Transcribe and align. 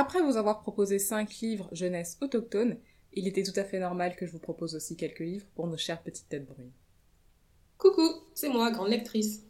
Après 0.00 0.22
vous 0.22 0.36
avoir 0.36 0.60
proposé 0.60 1.00
5 1.00 1.28
livres 1.40 1.68
jeunesse 1.72 2.18
autochtones, 2.20 2.78
il 3.14 3.26
était 3.26 3.42
tout 3.42 3.58
à 3.58 3.64
fait 3.64 3.80
normal 3.80 4.14
que 4.14 4.26
je 4.26 4.30
vous 4.30 4.38
propose 4.38 4.76
aussi 4.76 4.96
quelques 4.96 5.18
livres 5.18 5.48
pour 5.56 5.66
nos 5.66 5.76
chères 5.76 6.04
petites 6.04 6.28
têtes 6.28 6.46
brunes. 6.46 6.70
Coucou, 7.78 8.08
c'est 8.32 8.48
moi, 8.48 8.70
grande 8.70 8.90
lectrice. 8.90 9.42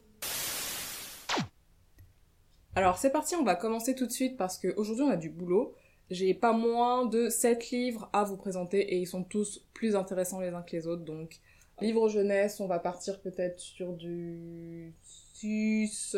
Alors 2.75 2.97
c'est 2.97 3.11
parti, 3.11 3.37
on 3.37 3.45
va 3.45 3.57
commencer 3.57 3.95
tout 3.95 4.07
de 4.07 4.11
suite 4.11 4.39
parce 4.39 4.57
qu'aujourd'hui 4.57 5.05
on 5.05 5.11
a 5.11 5.19
du 5.19 5.29
boulot. 5.29 5.75
J'ai 6.09 6.33
pas 6.33 6.55
moins 6.55 7.05
de 7.05 7.29
7 7.29 7.69
livres 7.69 8.09
à 8.15 8.25
vous 8.25 8.39
présenter 8.39 8.95
et 8.95 8.97
ils 8.97 9.07
sont 9.07 9.25
tous 9.25 9.67
plus 9.75 9.97
intéressants 9.97 10.41
les 10.41 10.49
uns 10.49 10.63
que 10.63 10.75
les 10.75 10.87
autres. 10.87 11.05
Donc, 11.05 11.41
livre 11.83 12.09
jeunesse, 12.09 12.59
on 12.61 12.69
va 12.69 12.79
partir 12.79 13.21
peut-être 13.21 13.61
sur 13.61 13.93
du 13.93 14.95
6, 15.35 16.17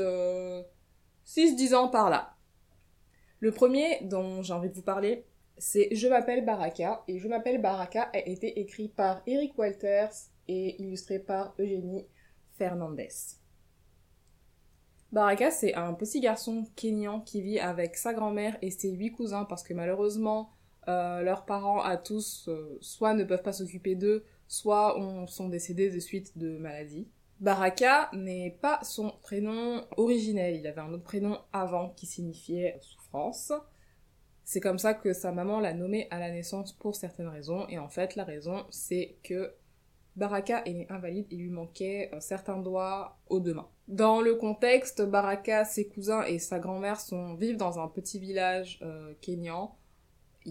6-10 1.27 1.75
ans 1.75 1.89
par 1.89 2.11
là. 2.11 2.37
Le 3.41 3.53
premier 3.53 4.01
dont 4.03 4.43
j'ai 4.43 4.53
envie 4.53 4.69
de 4.69 4.75
vous 4.75 4.83
parler, 4.83 5.25
c'est 5.57 5.95
Je 5.95 6.09
m'appelle 6.09 6.45
Baraka. 6.45 7.03
Et 7.09 7.19
Je 7.19 7.27
m'appelle 7.27 7.61
Baraka 7.61 8.11
a 8.13 8.19
été 8.19 8.61
écrit 8.61 8.89
par 8.89 9.23
Eric 9.27 9.59
Walters 9.59 10.13
et 10.47 10.81
illustré 10.83 11.19
par 11.19 11.55
Eugénie 11.59 12.07
Fernandez. 12.59 13.09
Baraka, 15.13 15.51
c'est 15.51 15.75
un 15.75 15.95
petit 15.95 16.21
garçon 16.21 16.67
kényan 16.77 17.23
qui 17.23 17.41
vit 17.41 17.59
avec 17.59 17.97
sa 17.97 18.13
grand-mère 18.13 18.57
et 18.63 18.71
ses 18.71 18.91
huit 18.91 19.13
cousins 19.13 19.45
parce 19.45 19.63
que 19.63 19.73
malheureusement, 19.73 20.53
euh, 20.89 21.23
leurs 21.23 21.47
parents 21.47 21.81
à 21.81 21.97
tous 21.97 22.47
euh, 22.49 22.79
soit 22.81 23.15
ne 23.15 23.25
peuvent 23.25 23.43
pas 23.43 23.53
s'occuper 23.53 23.95
d'eux, 23.95 24.25
soit 24.49 24.97
sont 25.29 25.49
décédés 25.49 25.91
de 25.91 25.99
suite 25.99 26.37
de 26.37 26.59
maladies. 26.59 27.09
Baraka 27.41 28.11
n'est 28.13 28.59
pas 28.61 28.81
son 28.83 29.13
prénom 29.23 29.87
originel, 29.97 30.57
il 30.57 30.67
avait 30.67 30.83
un 30.83 30.93
autre 30.93 31.05
prénom 31.05 31.39
avant 31.53 31.91
qui 31.91 32.07
signifiait 32.07 32.79
souffrance. 32.81 33.53
C'est 34.45 34.61
comme 34.61 34.79
ça 34.79 34.95
que 34.95 35.13
sa 35.13 35.33
maman 35.33 35.59
l'a 35.59 35.73
nommé 35.73 36.07
à 36.11 36.19
la 36.19 36.31
naissance 36.31 36.73
pour 36.73 36.97
certaines 36.97 37.29
raisons, 37.29 37.67
et 37.69 37.79
en 37.79 37.89
fait 37.89 38.15
la 38.15 38.25
raison 38.25 38.67
c'est 38.71 39.17
que 39.23 39.55
Baraka 40.17 40.63
est 40.67 40.91
invalide, 40.91 41.27
il 41.31 41.39
lui 41.39 41.51
manquait 41.51 42.11
euh, 42.13 42.21
certains 42.21 42.59
doigts 42.59 43.19
aux 43.29 43.41
deux 43.41 43.55
mains. 43.55 43.71
Dans 43.89 44.21
le 44.21 44.35
contexte, 44.35 45.03
Baraka, 45.03 45.65
ses 45.65 45.89
cousins 45.89 46.25
et 46.25 46.39
sa 46.39 46.59
grand-mère 46.59 46.99
vivent 47.39 47.57
dans 47.57 47.79
un 47.79 47.89
petit 47.89 48.19
village 48.19 48.81
euh, 48.83 49.15
kényan. 49.21 49.77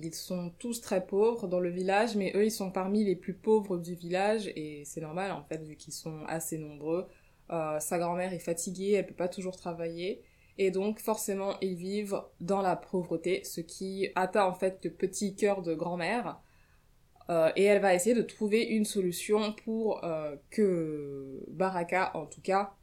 Ils 0.03 0.13
sont 0.13 0.51
tous 0.59 0.81
très 0.81 1.05
pauvres 1.05 1.47
dans 1.47 1.59
le 1.59 1.69
village, 1.69 2.15
mais 2.15 2.31
eux, 2.35 2.45
ils 2.45 2.51
sont 2.51 2.71
parmi 2.71 3.03
les 3.03 3.15
plus 3.15 3.33
pauvres 3.33 3.77
du 3.77 3.95
village, 3.95 4.51
et 4.55 4.83
c'est 4.85 5.01
normal 5.01 5.31
en 5.31 5.43
fait, 5.43 5.63
vu 5.63 5.75
qu'ils 5.75 5.93
sont 5.93 6.23
assez 6.27 6.57
nombreux. 6.57 7.07
Euh, 7.51 7.79
sa 7.79 7.97
grand-mère 7.97 8.33
est 8.33 8.39
fatiguée, 8.39 8.93
elle 8.93 9.05
peut 9.05 9.13
pas 9.13 9.27
toujours 9.27 9.57
travailler, 9.57 10.21
et 10.57 10.71
donc 10.71 10.99
forcément, 10.99 11.59
ils 11.61 11.75
vivent 11.75 12.21
dans 12.39 12.61
la 12.61 12.75
pauvreté, 12.75 13.43
ce 13.43 13.61
qui 13.61 14.09
atteint 14.15 14.45
en 14.45 14.53
fait 14.53 14.83
le 14.83 14.91
petit 14.91 15.35
cœur 15.35 15.61
de 15.61 15.73
grand-mère 15.73 16.39
euh, 17.29 17.51
et 17.55 17.63
elle 17.63 17.81
va 17.81 17.93
essayer 17.93 18.15
de 18.15 18.21
trouver 18.23 18.63
une 18.63 18.85
solution 18.85 19.53
pour 19.53 20.03
euh, 20.03 20.35
que 20.49 21.43
Baraka, 21.49 22.11
en 22.15 22.25
tout 22.25 22.41
cas, 22.41 22.73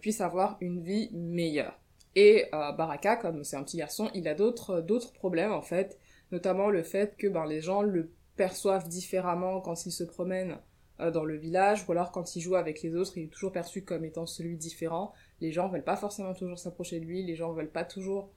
puisse 0.00 0.20
avoir 0.20 0.56
une 0.60 0.82
vie 0.82 1.10
meilleure. 1.12 1.78
Et 2.16 2.46
Baraka, 2.50 3.16
comme 3.16 3.44
c'est 3.44 3.56
un 3.56 3.62
petit 3.62 3.76
garçon, 3.76 4.10
il 4.14 4.26
a 4.26 4.34
d'autres 4.34 4.80
d'autres 4.80 5.12
problèmes 5.12 5.52
en 5.52 5.62
fait, 5.62 5.98
notamment 6.32 6.70
le 6.70 6.82
fait 6.82 7.16
que 7.16 7.26
ben, 7.26 7.46
les 7.46 7.60
gens 7.60 7.82
le 7.82 8.10
perçoivent 8.36 8.88
différemment 8.88 9.60
quand 9.60 9.86
il 9.86 9.92
se 9.92 10.02
promène 10.02 10.58
dans 10.98 11.24
le 11.24 11.36
village, 11.36 11.84
ou 11.86 11.92
alors 11.92 12.10
quand 12.10 12.34
il 12.34 12.40
joue 12.40 12.54
avec 12.54 12.82
les 12.82 12.96
autres, 12.96 13.18
il 13.18 13.24
est 13.24 13.32
toujours 13.32 13.52
perçu 13.52 13.84
comme 13.84 14.04
étant 14.04 14.24
celui 14.24 14.56
différent. 14.56 15.12
Les 15.40 15.52
gens 15.52 15.68
veulent 15.68 15.84
pas 15.84 15.96
forcément 15.96 16.32
toujours 16.32 16.58
s'approcher 16.58 17.00
de 17.00 17.04
lui, 17.04 17.22
les 17.22 17.36
gens 17.36 17.52
veulent 17.52 17.70
pas 17.70 17.84
toujours 17.84 18.32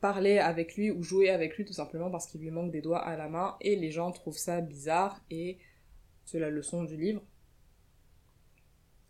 parler 0.00 0.38
avec 0.38 0.74
lui 0.74 0.90
ou 0.90 1.02
jouer 1.04 1.30
avec 1.30 1.56
lui 1.56 1.64
tout 1.64 1.72
simplement 1.72 2.10
parce 2.10 2.26
qu'il 2.26 2.40
lui 2.40 2.50
manque 2.50 2.72
des 2.72 2.82
doigts 2.82 2.98
à 2.98 3.16
la 3.16 3.28
main 3.28 3.56
et 3.60 3.76
les 3.76 3.92
gens 3.92 4.10
trouvent 4.10 4.36
ça 4.36 4.60
bizarre 4.60 5.22
et 5.30 5.58
c'est 6.24 6.40
la 6.40 6.50
leçon 6.50 6.82
du 6.82 6.96
livre. 6.96 7.22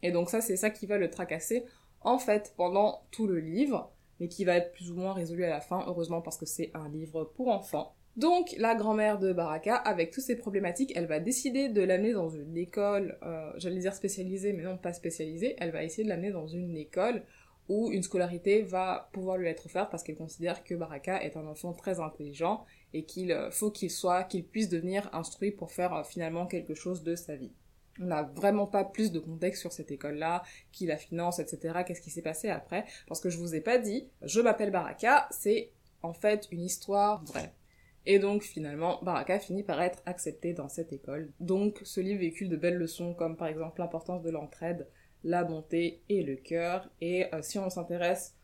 Et 0.02 0.12
donc 0.12 0.28
ça 0.28 0.42
c'est 0.42 0.56
ça 0.56 0.68
qui 0.68 0.86
va 0.86 0.98
le 0.98 1.08
tracasser 1.08 1.64
en 2.02 2.18
fait 2.18 2.52
pendant 2.56 3.06
tout 3.10 3.26
le 3.26 3.40
livre 3.40 3.91
mais 4.22 4.28
qui 4.28 4.44
va 4.44 4.54
être 4.54 4.70
plus 4.70 4.92
ou 4.92 4.94
moins 4.94 5.12
résolu 5.12 5.44
à 5.44 5.50
la 5.50 5.60
fin 5.60 5.82
heureusement 5.88 6.22
parce 6.22 6.36
que 6.36 6.46
c'est 6.46 6.70
un 6.74 6.88
livre 6.88 7.24
pour 7.34 7.48
enfants. 7.48 7.96
Donc 8.16 8.54
la 8.56 8.76
grand-mère 8.76 9.18
de 9.18 9.32
Baraka, 9.32 9.74
avec 9.74 10.12
toutes 10.12 10.22
ces 10.22 10.36
problématiques, 10.36 10.92
elle 10.94 11.06
va 11.06 11.18
décider 11.18 11.68
de 11.68 11.82
l'amener 11.82 12.12
dans 12.12 12.28
une 12.28 12.56
école, 12.56 13.18
euh, 13.24 13.50
j'allais 13.56 13.80
dire 13.80 13.94
spécialisée, 13.94 14.52
mais 14.52 14.62
non 14.62 14.78
pas 14.78 14.92
spécialisée, 14.92 15.56
elle 15.58 15.72
va 15.72 15.82
essayer 15.82 16.04
de 16.04 16.08
l'amener 16.08 16.30
dans 16.30 16.46
une 16.46 16.76
école 16.76 17.24
où 17.68 17.90
une 17.90 18.04
scolarité 18.04 18.62
va 18.62 19.08
pouvoir 19.12 19.38
lui 19.38 19.48
être 19.48 19.66
offerte 19.66 19.90
parce 19.90 20.04
qu'elle 20.04 20.16
considère 20.16 20.62
que 20.62 20.76
Baraka 20.76 21.20
est 21.24 21.36
un 21.36 21.46
enfant 21.48 21.72
très 21.72 21.98
intelligent 21.98 22.64
et 22.94 23.02
qu'il 23.02 23.32
euh, 23.32 23.50
faut 23.50 23.72
qu'il 23.72 23.90
soit, 23.90 24.22
qu'il 24.22 24.44
puisse 24.44 24.68
devenir 24.68 25.10
instruit 25.12 25.50
pour 25.50 25.72
faire 25.72 25.94
euh, 25.94 26.04
finalement 26.04 26.46
quelque 26.46 26.74
chose 26.74 27.02
de 27.02 27.16
sa 27.16 27.34
vie. 27.34 27.50
On 28.00 28.06
n'a 28.06 28.22
vraiment 28.22 28.66
pas 28.66 28.84
plus 28.84 29.12
de 29.12 29.18
contexte 29.18 29.60
sur 29.60 29.72
cette 29.72 29.90
école-là, 29.90 30.42
qui 30.72 30.86
la 30.86 30.96
finance, 30.96 31.38
etc. 31.38 31.82
Qu'est-ce 31.86 32.00
qui 32.00 32.10
s'est 32.10 32.22
passé 32.22 32.48
après 32.48 32.84
Parce 33.06 33.20
que 33.20 33.30
je 33.30 33.38
vous 33.38 33.54
ai 33.54 33.60
pas 33.60 33.78
dit, 33.78 34.08
je 34.22 34.40
m'appelle 34.40 34.70
Baraka, 34.70 35.28
c'est 35.30 35.72
en 36.02 36.12
fait 36.12 36.48
une 36.50 36.62
histoire 36.62 37.22
vraie. 37.24 37.52
Et 38.04 38.18
donc 38.18 38.42
finalement, 38.42 38.98
Baraka 39.02 39.38
finit 39.38 39.62
par 39.62 39.80
être 39.80 40.02
accepté 40.06 40.52
dans 40.52 40.68
cette 40.68 40.92
école. 40.92 41.30
Donc 41.40 41.80
ce 41.84 42.00
livre 42.00 42.20
véhicule 42.20 42.48
de 42.48 42.56
belles 42.56 42.76
leçons 42.76 43.14
comme 43.14 43.36
par 43.36 43.48
exemple 43.48 43.80
l'importance 43.80 44.22
de 44.22 44.30
l'entraide, 44.30 44.88
la 45.22 45.44
bonté 45.44 46.02
et 46.08 46.22
le 46.22 46.36
cœur. 46.36 46.90
Et 47.00 47.32
euh, 47.32 47.42
si 47.42 47.58
on 47.58 47.70
s'intéresse 47.70 48.34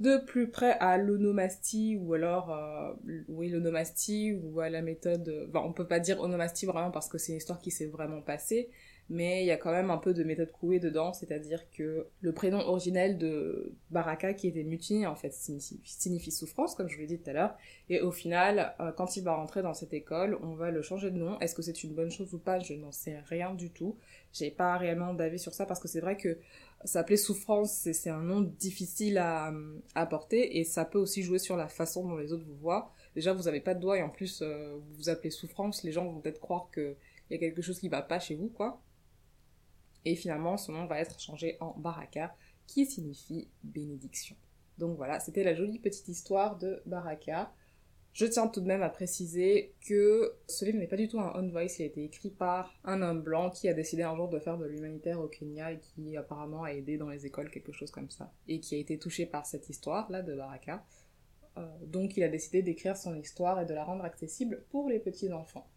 de 0.00 0.18
plus 0.24 0.50
près 0.50 0.72
à 0.80 0.98
l'onomastie 0.98 1.96
ou 1.96 2.14
alors 2.14 2.50
euh, 2.50 2.92
oui 3.28 3.48
l'onomastie 3.48 4.32
ou 4.32 4.60
à 4.60 4.68
la 4.68 4.82
méthode 4.82 5.46
enfin, 5.48 5.64
on 5.64 5.72
peut 5.72 5.86
pas 5.86 6.00
dire 6.00 6.20
onomastie 6.20 6.66
vraiment 6.66 6.90
parce 6.90 7.08
que 7.08 7.18
c'est 7.18 7.32
une 7.32 7.38
histoire 7.38 7.60
qui 7.60 7.70
s'est 7.70 7.86
vraiment 7.86 8.20
passée 8.20 8.70
mais 9.12 9.42
il 9.42 9.46
y 9.46 9.50
a 9.50 9.56
quand 9.56 9.72
même 9.72 9.90
un 9.90 9.98
peu 9.98 10.14
de 10.14 10.24
méthode 10.24 10.50
couée 10.52 10.78
dedans, 10.78 11.12
c'est-à-dire 11.12 11.68
que 11.70 12.06
le 12.20 12.32
prénom 12.32 12.60
originel 12.60 13.18
de 13.18 13.74
Baraka, 13.90 14.32
qui 14.32 14.48
était 14.48 14.62
Mutiny, 14.62 15.06
en 15.06 15.16
fait, 15.16 15.34
signifie, 15.34 16.30
souffrance, 16.30 16.74
comme 16.74 16.88
je 16.88 16.94
vous 16.94 17.02
l'ai 17.02 17.06
dit 17.06 17.18
tout 17.18 17.28
à 17.28 17.34
l'heure, 17.34 17.54
et 17.90 18.00
au 18.00 18.10
final, 18.10 18.74
euh, 18.80 18.90
quand 18.92 19.16
il 19.16 19.22
va 19.22 19.34
rentrer 19.34 19.60
dans 19.60 19.74
cette 19.74 19.92
école, 19.92 20.38
on 20.42 20.54
va 20.54 20.70
le 20.70 20.80
changer 20.80 21.10
de 21.10 21.18
nom. 21.18 21.38
Est-ce 21.40 21.54
que 21.54 21.60
c'est 21.62 21.84
une 21.84 21.94
bonne 21.94 22.10
chose 22.10 22.32
ou 22.32 22.38
pas? 22.38 22.58
Je 22.60 22.72
n'en 22.72 22.92
sais 22.92 23.18
rien 23.26 23.54
du 23.54 23.70
tout. 23.70 23.98
J'ai 24.32 24.50
pas 24.50 24.78
réellement 24.78 25.12
d'avis 25.12 25.38
sur 25.38 25.52
ça, 25.52 25.66
parce 25.66 25.80
que 25.80 25.88
c'est 25.88 26.00
vrai 26.00 26.16
que 26.16 26.38
s'appeler 26.84 27.16
souffrance, 27.16 27.72
c'est 27.72 28.10
un 28.10 28.22
nom 28.22 28.40
difficile 28.40 29.18
à, 29.18 29.52
à 29.94 30.06
porter, 30.06 30.58
et 30.58 30.64
ça 30.64 30.84
peut 30.84 30.98
aussi 30.98 31.22
jouer 31.22 31.38
sur 31.38 31.56
la 31.56 31.68
façon 31.68 32.06
dont 32.06 32.16
les 32.16 32.32
autres 32.32 32.44
vous 32.44 32.56
voient. 32.56 32.92
Déjà, 33.14 33.32
vous 33.32 33.48
avez 33.48 33.60
pas 33.60 33.74
de 33.74 33.80
doigt, 33.80 33.98
et 33.98 34.02
en 34.02 34.10
plus, 34.10 34.42
euh, 34.42 34.74
vous 34.74 34.94
vous 34.94 35.08
appelez 35.08 35.30
souffrance, 35.30 35.82
les 35.82 35.92
gens 35.92 36.04
vont 36.04 36.20
peut-être 36.20 36.40
croire 36.40 36.68
que 36.70 36.96
y 37.30 37.34
a 37.34 37.38
quelque 37.38 37.62
chose 37.62 37.78
qui 37.78 37.88
va 37.88 38.02
pas 38.02 38.20
chez 38.20 38.34
vous, 38.34 38.48
quoi. 38.48 38.80
Et 40.04 40.16
finalement, 40.16 40.56
son 40.56 40.72
nom 40.72 40.86
va 40.86 40.98
être 40.98 41.20
changé 41.20 41.56
en 41.60 41.74
Baraka, 41.78 42.34
qui 42.66 42.86
signifie 42.86 43.48
bénédiction. 43.62 44.36
Donc 44.78 44.96
voilà, 44.96 45.20
c'était 45.20 45.44
la 45.44 45.54
jolie 45.54 45.78
petite 45.78 46.08
histoire 46.08 46.58
de 46.58 46.82
Baraka. 46.86 47.52
Je 48.12 48.26
tiens 48.26 48.46
tout 48.46 48.60
de 48.60 48.66
même 48.66 48.82
à 48.82 48.90
préciser 48.90 49.74
que 49.86 50.34
ce 50.46 50.66
livre 50.66 50.78
n'est 50.78 50.86
pas 50.86 50.96
du 50.96 51.08
tout 51.08 51.18
un 51.18 51.32
on 51.34 51.48
voice, 51.48 51.78
il 51.78 51.82
a 51.82 51.86
été 51.86 52.04
écrit 52.04 52.30
par 52.30 52.74
un 52.84 53.00
homme 53.00 53.22
blanc 53.22 53.48
qui 53.48 53.68
a 53.68 53.74
décidé 53.74 54.02
un 54.02 54.14
jour 54.14 54.28
de 54.28 54.38
faire 54.38 54.58
de 54.58 54.66
l'humanitaire 54.66 55.18
au 55.18 55.28
Kenya 55.28 55.72
et 55.72 55.78
qui 55.78 56.16
apparemment 56.18 56.64
a 56.64 56.72
aidé 56.72 56.98
dans 56.98 57.08
les 57.08 57.24
écoles, 57.24 57.50
quelque 57.50 57.72
chose 57.72 57.90
comme 57.90 58.10
ça, 58.10 58.30
et 58.48 58.60
qui 58.60 58.74
a 58.74 58.78
été 58.78 58.98
touché 58.98 59.24
par 59.24 59.46
cette 59.46 59.70
histoire-là 59.70 60.20
de 60.20 60.34
Baraka. 60.34 60.84
Euh, 61.56 61.66
donc 61.86 62.16
il 62.18 62.22
a 62.22 62.28
décidé 62.28 62.60
d'écrire 62.62 62.98
son 62.98 63.16
histoire 63.16 63.60
et 63.60 63.66
de 63.66 63.72
la 63.72 63.84
rendre 63.84 64.04
accessible 64.04 64.64
pour 64.70 64.90
les 64.90 64.98
petits 64.98 65.32
enfants. 65.32 65.70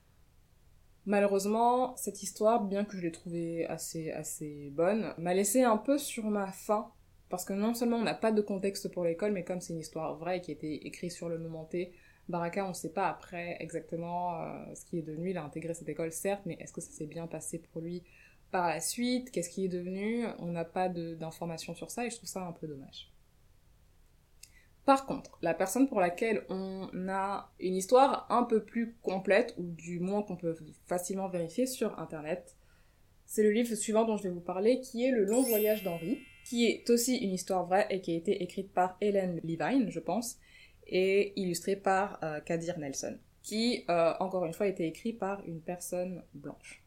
Malheureusement, 1.05 1.95
cette 1.95 2.21
histoire, 2.21 2.65
bien 2.65 2.83
que 2.83 2.97
je 2.97 3.01
l'ai 3.01 3.11
trouvée 3.11 3.65
assez, 3.67 4.11
assez 4.11 4.71
bonne, 4.71 5.13
m'a 5.17 5.33
laissé 5.33 5.61
un 5.63 5.77
peu 5.77 5.97
sur 5.97 6.25
ma 6.25 6.51
faim. 6.51 6.91
Parce 7.29 7.45
que 7.45 7.53
non 7.53 7.73
seulement 7.73 7.97
on 7.97 8.03
n'a 8.03 8.13
pas 8.13 8.31
de 8.31 8.41
contexte 8.41 8.87
pour 8.89 9.03
l'école, 9.03 9.31
mais 9.31 9.43
comme 9.43 9.61
c'est 9.61 9.73
une 9.73 9.79
histoire 9.79 10.15
vraie 10.17 10.41
qui 10.41 10.51
a 10.51 10.53
été 10.53 10.85
écrite 10.85 11.11
sur 11.11 11.29
le 11.29 11.37
moment 11.37 11.65
T, 11.65 11.91
Baraka, 12.27 12.65
on 12.65 12.69
ne 12.69 12.73
sait 12.73 12.91
pas 12.91 13.07
après 13.07 13.57
exactement 13.59 14.41
euh, 14.41 14.73
ce 14.73 14.85
qui 14.85 14.97
est 14.97 15.03
devenu. 15.03 15.31
Il 15.31 15.37
a 15.37 15.43
intégré 15.43 15.73
cette 15.73 15.89
école, 15.89 16.11
certes, 16.11 16.41
mais 16.45 16.57
est-ce 16.59 16.73
que 16.73 16.81
ça 16.81 16.91
s'est 16.91 17.05
bien 17.05 17.27
passé 17.27 17.59
pour 17.59 17.81
lui 17.81 18.03
par 18.51 18.67
la 18.67 18.79
suite? 18.79 19.31
Qu'est-ce 19.31 19.49
qui 19.49 19.65
est 19.65 19.69
devenu? 19.69 20.25
On 20.39 20.47
n'a 20.47 20.65
pas 20.65 20.89
d'informations 20.89 21.75
sur 21.75 21.91
ça 21.91 22.05
et 22.05 22.09
je 22.09 22.15
trouve 22.17 22.29
ça 22.29 22.41
un 22.41 22.51
peu 22.51 22.67
dommage. 22.67 23.11
Par 24.85 25.07
contre, 25.07 25.37
la 25.41 25.55
personne 25.55 25.87
pour 25.87 25.99
laquelle 25.99 26.45
on 26.49 26.89
a 27.09 27.51
une 27.59 27.75
histoire 27.75 28.27
un 28.29 28.43
peu 28.43 28.63
plus 28.63 28.95
complète, 29.01 29.55
ou 29.57 29.63
du 29.63 29.99
moins 29.99 30.21
qu'on 30.21 30.35
peut 30.35 30.55
facilement 30.85 31.27
vérifier 31.27 31.65
sur 31.65 31.97
internet, 31.99 32.55
c'est 33.25 33.41
le 33.41 33.49
livre 33.49 33.73
suivant 33.73 34.05
dont 34.05 34.17
je 34.17 34.23
vais 34.23 34.29
vous 34.29 34.41
parler, 34.41 34.81
qui 34.81 35.03
est 35.03 35.11
Le 35.11 35.25
long 35.25 35.41
voyage 35.41 35.83
d'Henri, 35.83 36.19
qui 36.45 36.67
est 36.67 36.87
aussi 36.91 37.17
une 37.17 37.33
histoire 37.33 37.65
vraie 37.65 37.87
et 37.89 37.99
qui 37.99 38.11
a 38.11 38.15
été 38.15 38.43
écrite 38.43 38.71
par 38.71 38.95
Hélène 39.01 39.41
Levine, 39.43 39.89
je 39.89 39.99
pense, 39.99 40.37
et 40.87 41.39
illustrée 41.39 41.75
par 41.75 42.19
euh, 42.23 42.39
Kadir 42.39 42.77
Nelson, 42.77 43.17
qui, 43.41 43.85
euh, 43.89 44.13
encore 44.19 44.45
une 44.45 44.53
fois, 44.53 44.65
a 44.65 44.69
été 44.69 44.85
écrit 44.85 45.13
par 45.13 45.43
une 45.45 45.61
personne 45.61 46.23
blanche. 46.33 46.83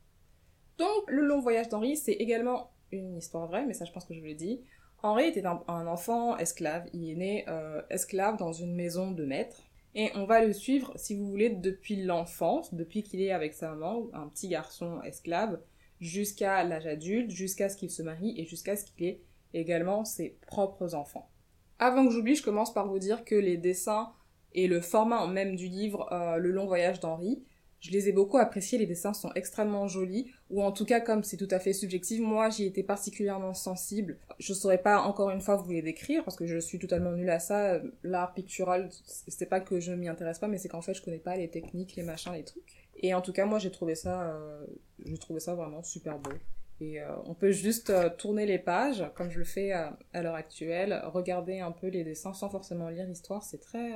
Donc, 0.79 1.05
Le 1.09 1.23
long 1.23 1.41
voyage 1.41 1.69
d'Henri, 1.69 1.97
c'est 1.97 2.13
également 2.13 2.73
une 2.93 3.17
histoire 3.17 3.47
vraie, 3.47 3.67
mais 3.67 3.75
ça 3.75 3.85
je 3.85 3.93
pense 3.93 4.05
que 4.05 4.15
je 4.15 4.21
vous 4.21 4.27
l'ai 4.27 4.35
dit, 4.35 4.61
Henri 5.03 5.27
était 5.27 5.47
un, 5.47 5.87
enfant 5.87 6.37
esclave. 6.39 6.89
Il 6.93 7.11
est 7.11 7.15
né 7.15 7.45
euh, 7.49 7.83
esclave 7.91 8.37
dans 8.37 8.53
une 8.53 8.75
maison 8.75 9.13
de 9.13 9.25
maître. 9.25 9.63
Et 9.95 10.11
on 10.15 10.25
va 10.25 10.45
le 10.45 10.53
suivre, 10.53 10.93
si 10.97 11.15
vous 11.15 11.29
voulez, 11.29 11.51
depuis 11.51 12.03
l'enfance, 12.03 12.75
depuis 12.75 13.03
qu'il 13.03 13.21
est 13.23 13.31
avec 13.31 13.55
sa 13.55 13.71
maman, 13.71 14.09
un 14.13 14.29
petit 14.29 14.49
garçon 14.49 15.01
esclave, 15.03 15.61
jusqu'à 16.01 16.63
l'âge 16.65 16.87
adulte, 16.87 17.31
jusqu'à 17.31 17.69
ce 17.69 17.77
qu'il 17.77 17.91
se 17.91 18.03
marie 18.03 18.35
et 18.39 18.45
jusqu'à 18.45 18.77
ce 18.77 18.85
qu'il 18.85 19.07
ait 19.07 19.21
également 19.55 20.05
ses 20.05 20.37
propres 20.47 20.95
enfants. 20.95 21.29
Avant 21.79 22.07
que 22.07 22.13
j'oublie, 22.13 22.35
je 22.35 22.43
commence 22.43 22.73
par 22.73 22.89
vous 22.89 22.99
dire 22.99 23.25
que 23.25 23.35
les 23.35 23.57
dessins 23.57 24.13
et 24.53 24.67
le 24.67 24.81
format 24.81 25.27
même 25.27 25.57
du 25.57 25.69
livre 25.69 26.13
euh, 26.13 26.37
Le 26.37 26.51
long 26.51 26.67
voyage 26.67 27.01
d'Henri, 27.01 27.43
je 27.81 27.93
les 27.93 28.09
ai 28.09 28.13
beaucoup 28.13 28.39
appréciés, 28.39 28.77
les 28.77 28.87
dessins 28.87 29.15
sont 29.15 29.31
extrêmement 29.35 29.87
jolis, 29.87 30.33
ou 30.51 30.63
en 30.63 30.73
tout 30.73 30.85
cas 30.85 31.01
comme 31.01 31.23
c'est 31.23 31.37
tout 31.37 31.49
à 31.53 31.61
fait 31.61 31.73
subjectif, 31.73 32.21
moi 32.21 32.51
j'y 32.51 32.67
étais 32.67 32.83
particulièrement 32.83 33.55
sensible. 33.55 34.19
Je 34.41 34.53
saurais 34.53 34.83
pas 34.83 35.01
encore 35.03 35.31
une 35.31 35.41
fois 35.41 35.55
vous 35.57 35.71
les 35.71 35.83
décrire 35.83 36.25
parce 36.25 36.37
que 36.37 36.47
je 36.47 36.59
suis 36.59 36.81
totalement 36.81 37.13
nulle 37.13 37.31
à 37.31 37.39
ça. 37.39 37.81
L'art 38.03 38.35
pictural, 38.35 38.91
c'est 39.05 39.49
pas 39.49 39.61
que 39.61 39.79
je 39.79 39.93
m'y 39.93 40.09
intéresse 40.09 40.41
pas, 40.41 40.49
mais 40.49 40.59
c'est 40.59 40.69
qu'en 40.69 40.83
fait 40.83 40.95
je 40.95 41.03
connais 41.03 41.19
pas 41.19 41.37
les 41.37 41.49
techniques, 41.49 41.95
les 41.95 42.03
machins, 42.03 42.33
les 42.33 42.45
trucs. 42.45 42.89
Et 42.97 43.15
en 43.15 43.21
tout 43.21 43.33
cas 43.33 43.47
moi 43.47 43.61
j'ai 43.61 43.71
trouvé 43.71 43.95
ça, 43.95 44.23
euh, 44.23 44.67
j'ai 45.05 45.19
trouvé 45.19 45.39
ça 45.39 45.55
vraiment 45.55 45.85
super 45.85 46.19
beau. 46.19 46.33
Et 46.81 47.01
euh, 47.01 47.09
on 47.25 47.35
peut 47.35 47.51
juste 47.51 47.91
euh, 47.91 48.09
tourner 48.09 48.47
les 48.47 48.59
pages, 48.59 49.05
comme 49.15 49.31
je 49.31 49.39
le 49.39 49.45
fais 49.45 49.73
à, 49.73 49.99
l'heure 50.15 50.35
actuelle, 50.35 51.03
regarder 51.07 51.59
un 51.61 51.73
peu 51.73 51.89
les 51.89 52.05
dessins 52.05 52.33
sans 52.33 52.49
forcément 52.49 52.89
lire 52.89 53.07
l'histoire, 53.07 53.43
c'est 53.43 53.59
très, 53.59 53.93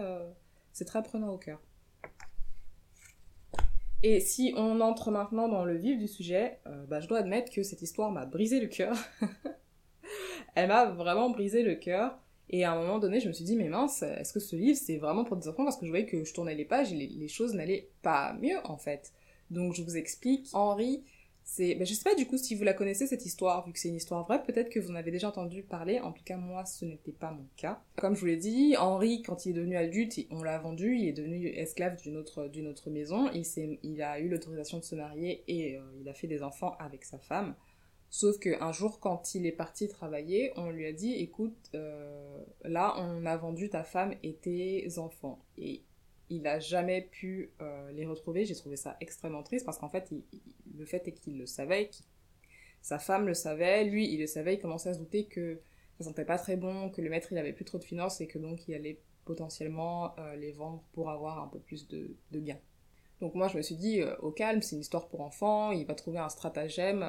c'est 0.72 0.84
très 0.84 1.02
prenant 1.02 1.28
au 1.28 1.38
cœur. 1.38 1.60
Et 4.02 4.18
si 4.18 4.52
on 4.56 4.80
entre 4.80 5.12
maintenant 5.12 5.48
dans 5.48 5.64
le 5.64 5.76
vif 5.76 5.96
du 5.96 6.08
sujet, 6.08 6.58
euh, 6.66 6.84
bah, 6.86 6.98
je 6.98 7.06
dois 7.06 7.18
admettre 7.18 7.52
que 7.52 7.62
cette 7.62 7.82
histoire 7.82 8.10
m'a 8.10 8.26
brisé 8.26 8.60
le 8.60 8.66
cœur. 8.66 8.96
Elle 10.56 10.68
m'a 10.68 10.86
vraiment 10.86 11.30
brisé 11.30 11.62
le 11.62 11.76
cœur. 11.76 12.18
Et 12.50 12.64
à 12.64 12.72
un 12.72 12.80
moment 12.80 12.98
donné, 12.98 13.20
je 13.20 13.28
me 13.28 13.32
suis 13.32 13.44
dit, 13.44 13.56
mais 13.56 13.68
mince, 13.68 14.02
est-ce 14.02 14.32
que 14.32 14.40
ce 14.40 14.56
livre, 14.56 14.76
c'est 14.76 14.98
vraiment 14.98 15.24
pour 15.24 15.36
des 15.36 15.46
enfants? 15.46 15.64
Parce 15.64 15.76
que 15.76 15.86
je 15.86 15.90
voyais 15.90 16.04
que 16.04 16.24
je 16.24 16.34
tournais 16.34 16.56
les 16.56 16.64
pages 16.64 16.92
et 16.92 16.96
les, 16.96 17.06
les 17.06 17.28
choses 17.28 17.54
n'allaient 17.54 17.88
pas 18.02 18.34
mieux, 18.34 18.58
en 18.64 18.76
fait. 18.76 19.12
Donc 19.50 19.74
je 19.74 19.82
vous 19.82 19.96
explique. 19.96 20.48
Henri 20.52 21.04
c'est, 21.44 21.74
ben, 21.74 21.86
je 21.86 21.94
sais 21.94 22.04
pas 22.04 22.14
du 22.14 22.26
coup 22.26 22.38
si 22.38 22.54
vous 22.54 22.64
la 22.64 22.74
connaissez 22.74 23.06
cette 23.06 23.26
histoire, 23.26 23.66
vu 23.66 23.72
que 23.72 23.78
c'est 23.78 23.88
une 23.88 23.96
histoire 23.96 24.24
vraie, 24.24 24.42
peut-être 24.42 24.70
que 24.70 24.80
vous 24.80 24.90
en 24.90 24.94
avez 24.94 25.10
déjà 25.10 25.28
entendu 25.28 25.62
parler. 25.62 26.00
En 26.00 26.12
tout 26.12 26.22
cas, 26.24 26.36
moi, 26.36 26.64
ce 26.64 26.84
n'était 26.84 27.12
pas 27.12 27.30
mon 27.30 27.46
cas. 27.56 27.82
Comme 27.96 28.14
je 28.14 28.20
vous 28.20 28.26
l'ai 28.26 28.36
dit, 28.36 28.76
Henri, 28.78 29.22
quand 29.22 29.44
il 29.44 29.50
est 29.50 29.54
devenu 29.54 29.76
adulte, 29.76 30.18
on 30.30 30.42
l'a 30.42 30.58
vendu, 30.58 30.96
il 30.96 31.08
est 31.08 31.12
devenu 31.12 31.48
esclave 31.48 32.00
d'une 32.00 32.16
autre, 32.16 32.48
d'une 32.48 32.68
autre 32.68 32.90
maison. 32.90 33.30
Il 33.32 33.44
il 33.82 34.02
a 34.02 34.18
eu 34.18 34.28
l'autorisation 34.28 34.78
de 34.78 34.84
se 34.84 34.94
marier 34.94 35.44
et 35.48 35.76
euh, 35.76 35.82
il 36.00 36.08
a 36.08 36.14
fait 36.14 36.26
des 36.26 36.42
enfants 36.42 36.76
avec 36.78 37.04
sa 37.04 37.18
femme. 37.18 37.54
Sauf 38.08 38.38
qu'un 38.38 38.72
jour, 38.72 39.00
quand 39.00 39.34
il 39.34 39.46
est 39.46 39.52
parti 39.52 39.88
travailler, 39.88 40.52
on 40.56 40.68
lui 40.68 40.86
a 40.86 40.92
dit, 40.92 41.14
écoute, 41.14 41.70
euh, 41.74 42.44
là, 42.62 42.94
on 42.98 43.24
a 43.24 43.36
vendu 43.38 43.70
ta 43.70 43.84
femme 43.84 44.14
et 44.22 44.34
tes 44.34 44.98
enfants. 44.98 45.38
Et 45.56 45.82
il 46.32 46.42
n'a 46.42 46.58
jamais 46.58 47.02
pu 47.02 47.50
euh, 47.60 47.92
les 47.92 48.06
retrouver. 48.06 48.46
J'ai 48.46 48.54
trouvé 48.54 48.76
ça 48.76 48.96
extrêmement 49.00 49.42
triste 49.42 49.66
parce 49.66 49.78
qu'en 49.78 49.90
fait, 49.90 50.10
le 50.74 50.84
fait 50.86 51.06
est 51.06 51.12
qu'il 51.12 51.38
le 51.38 51.44
savait, 51.44 51.90
sa 52.80 52.98
femme 52.98 53.26
le 53.26 53.34
savait, 53.34 53.84
lui 53.84 54.12
il 54.12 54.18
le 54.18 54.26
savait, 54.26 54.54
il 54.54 54.58
commençait 54.58 54.88
à 54.88 54.94
se 54.94 54.98
douter 54.98 55.26
que 55.26 55.60
ça 55.98 56.04
sentait 56.04 56.24
pas 56.24 56.38
très 56.38 56.56
bon, 56.56 56.88
que 56.88 57.02
le 57.02 57.10
maître 57.10 57.28
il 57.32 57.38
avait 57.38 57.52
plus 57.52 57.66
trop 57.66 57.78
de 57.78 57.84
finances 57.84 58.20
et 58.22 58.26
que 58.26 58.38
donc 58.38 58.66
il 58.66 58.74
allait 58.74 58.98
potentiellement 59.24 60.18
euh, 60.18 60.34
les 60.36 60.52
vendre 60.52 60.82
pour 60.92 61.10
avoir 61.10 61.40
un 61.40 61.48
peu 61.48 61.60
plus 61.60 61.86
de, 61.86 62.16
gains. 62.32 62.58
Donc 63.20 63.34
moi 63.34 63.48
je 63.48 63.58
me 63.58 63.62
suis 63.62 63.76
dit 63.76 64.00
euh, 64.00 64.16
au 64.20 64.30
calme, 64.30 64.62
c'est 64.62 64.74
une 64.74 64.80
histoire 64.80 65.08
pour 65.08 65.20
enfants, 65.20 65.70
il 65.70 65.84
va 65.84 65.94
trouver 65.94 66.18
un 66.18 66.30
stratagème 66.30 67.04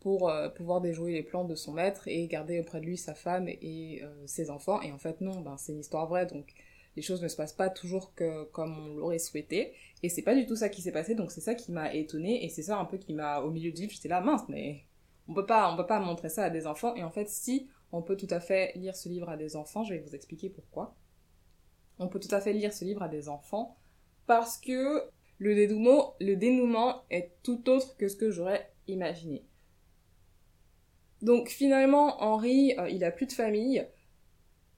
pour 0.00 0.32
pouvoir 0.54 0.80
déjouer 0.80 1.12
les 1.12 1.22
plans 1.22 1.44
de 1.44 1.56
son 1.56 1.72
maître 1.72 2.06
et 2.06 2.26
garder 2.28 2.60
auprès 2.60 2.80
de 2.80 2.86
lui 2.86 2.96
sa 2.96 3.14
femme 3.14 3.48
et 3.48 4.02
ses 4.26 4.50
enfants. 4.50 4.80
Et 4.82 4.92
en 4.92 4.98
fait 4.98 5.20
non, 5.20 5.40
ben, 5.40 5.56
c'est 5.56 5.72
une 5.72 5.80
histoire 5.80 6.06
vraie 6.06 6.26
donc 6.26 6.54
les 6.96 7.02
choses 7.02 7.22
ne 7.22 7.28
se 7.28 7.36
passent 7.36 7.52
pas 7.52 7.68
toujours 7.68 8.12
comme 8.52 8.78
on 8.78 8.96
l'aurait 8.96 9.18
souhaité. 9.18 9.74
Et 10.02 10.08
c'est 10.08 10.22
pas 10.22 10.34
du 10.34 10.46
tout 10.46 10.56
ça 10.56 10.68
qui 10.68 10.82
s'est 10.82 10.92
passé, 10.92 11.14
donc 11.14 11.30
c'est 11.30 11.40
ça 11.40 11.54
qui 11.54 11.72
m'a 11.72 11.94
étonnée, 11.94 12.44
et 12.44 12.48
c'est 12.48 12.62
ça 12.62 12.78
un 12.78 12.84
peu 12.84 12.98
qui 12.98 13.12
m'a, 13.12 13.40
au 13.40 13.50
milieu 13.50 13.70
du 13.70 13.82
livre, 13.82 13.92
j'étais 13.92 14.08
là, 14.08 14.20
mince, 14.20 14.42
mais 14.48 14.84
on 15.28 15.34
peut 15.34 15.46
pas, 15.46 15.72
on 15.72 15.76
peut 15.76 15.86
pas 15.86 16.00
montrer 16.00 16.28
ça 16.28 16.44
à 16.44 16.50
des 16.50 16.66
enfants, 16.66 16.94
et 16.94 17.04
en 17.04 17.10
fait, 17.10 17.28
si 17.28 17.68
on 17.92 18.02
peut 18.02 18.16
tout 18.16 18.28
à 18.30 18.40
fait 18.40 18.72
lire 18.76 18.96
ce 18.96 19.08
livre 19.08 19.28
à 19.28 19.36
des 19.36 19.56
enfants, 19.56 19.84
je 19.84 19.94
vais 19.94 20.00
vous 20.00 20.14
expliquer 20.14 20.50
pourquoi. 20.50 20.94
On 21.98 22.08
peut 22.08 22.20
tout 22.20 22.34
à 22.34 22.40
fait 22.40 22.52
lire 22.52 22.72
ce 22.72 22.84
livre 22.84 23.02
à 23.02 23.08
des 23.08 23.28
enfants, 23.28 23.76
parce 24.26 24.58
que 24.58 25.08
le 25.38 25.54
dénouement, 25.54 26.14
le 26.20 26.34
dénouement 26.34 27.04
est 27.10 27.32
tout 27.42 27.68
autre 27.68 27.96
que 27.96 28.08
ce 28.08 28.16
que 28.16 28.30
j'aurais 28.30 28.70
imaginé. 28.86 29.44
Donc 31.22 31.48
finalement, 31.48 32.22
Henri, 32.22 32.74
euh, 32.78 32.88
il 32.88 33.02
a 33.04 33.10
plus 33.10 33.26
de 33.26 33.32
famille, 33.32 33.86